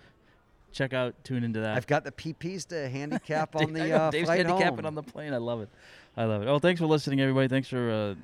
check 0.73 0.93
out, 0.93 1.13
tune 1.23 1.43
into 1.43 1.59
that. 1.61 1.77
I've 1.77 1.87
got 1.87 2.03
the 2.03 2.11
PPs 2.11 2.67
to 2.67 2.89
handicap 2.89 3.55
on 3.55 3.73
the 3.73 3.91
uh, 3.91 4.09
Dave's 4.11 4.25
flight 4.25 4.45
handicapping 4.45 4.77
home. 4.77 4.85
on 4.85 4.95
the 4.95 5.03
plane. 5.03 5.33
I 5.33 5.37
love 5.37 5.61
it. 5.61 5.69
I 6.17 6.25
love 6.25 6.41
it. 6.43 6.47
Oh, 6.47 6.59
thanks 6.59 6.79
for 6.79 6.85
listening, 6.87 7.21
everybody. 7.21 7.47
Thanks 7.47 7.67
for 7.69 7.89
uh, 7.89 8.15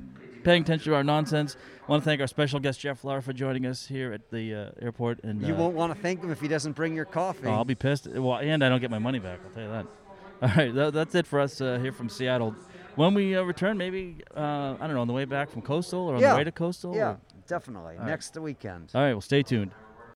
paying 0.43 0.61
attention 0.63 0.91
to 0.91 0.95
our 0.95 1.03
nonsense. 1.03 1.55
I 1.87 1.91
want 1.91 2.03
to 2.03 2.05
thank 2.05 2.21
our 2.21 2.27
special 2.27 2.59
guest 2.59 2.79
Jeff 2.79 3.03
Lauer 3.03 3.21
for 3.21 3.33
joining 3.33 3.65
us 3.65 3.87
here 3.87 4.13
at 4.13 4.29
the 4.29 4.53
uh, 4.53 4.69
airport. 4.81 5.23
And 5.23 5.41
you 5.41 5.55
uh, 5.55 5.57
won't 5.57 5.75
want 5.75 5.95
to 5.95 5.99
thank 5.99 6.21
him 6.23 6.29
if 6.31 6.39
he 6.39 6.47
doesn't 6.47 6.73
bring 6.73 6.95
your 6.95 7.05
coffee. 7.05 7.47
oh, 7.47 7.51
I'll 7.51 7.65
be 7.65 7.75
pissed. 7.75 8.07
Well, 8.07 8.37
and 8.37 8.63
I 8.63 8.69
don't 8.69 8.79
get 8.81 8.91
my 8.91 8.99
money 8.99 9.19
back. 9.19 9.39
I'll 9.43 9.51
tell 9.53 9.63
you 9.63 9.69
that. 9.69 9.85
All 10.41 10.49
right, 10.55 10.73
that, 10.73 10.93
that's 10.93 11.15
it 11.15 11.25
for 11.27 11.39
us 11.39 11.59
uh, 11.61 11.79
here 11.81 11.91
from 11.91 12.07
Seattle. 12.09 12.55
When 12.95 13.13
we 13.13 13.35
uh, 13.35 13.41
return, 13.43 13.77
maybe 13.77 14.17
uh, 14.35 14.75
I 14.79 14.85
don't 14.87 14.93
know, 14.93 15.01
on 15.01 15.07
the 15.07 15.13
way 15.13 15.25
back 15.25 15.49
from 15.49 15.61
Coastal 15.61 15.99
or 16.09 16.15
on 16.15 16.21
Yeah. 16.21 16.31
the 16.33 16.37
way 16.37 16.43
to 16.45 16.51
Coastal. 16.51 16.95
yeah, 16.95 17.09
or- 17.11 17.19
definitely. 17.47 17.97
right. 17.97 18.05
Next 18.07 18.37
weekend. 18.37 18.91
All 18.93 19.01
right. 19.01 19.13
Well, 19.13 19.21
stay 19.21 19.41
tuned. 19.43 19.71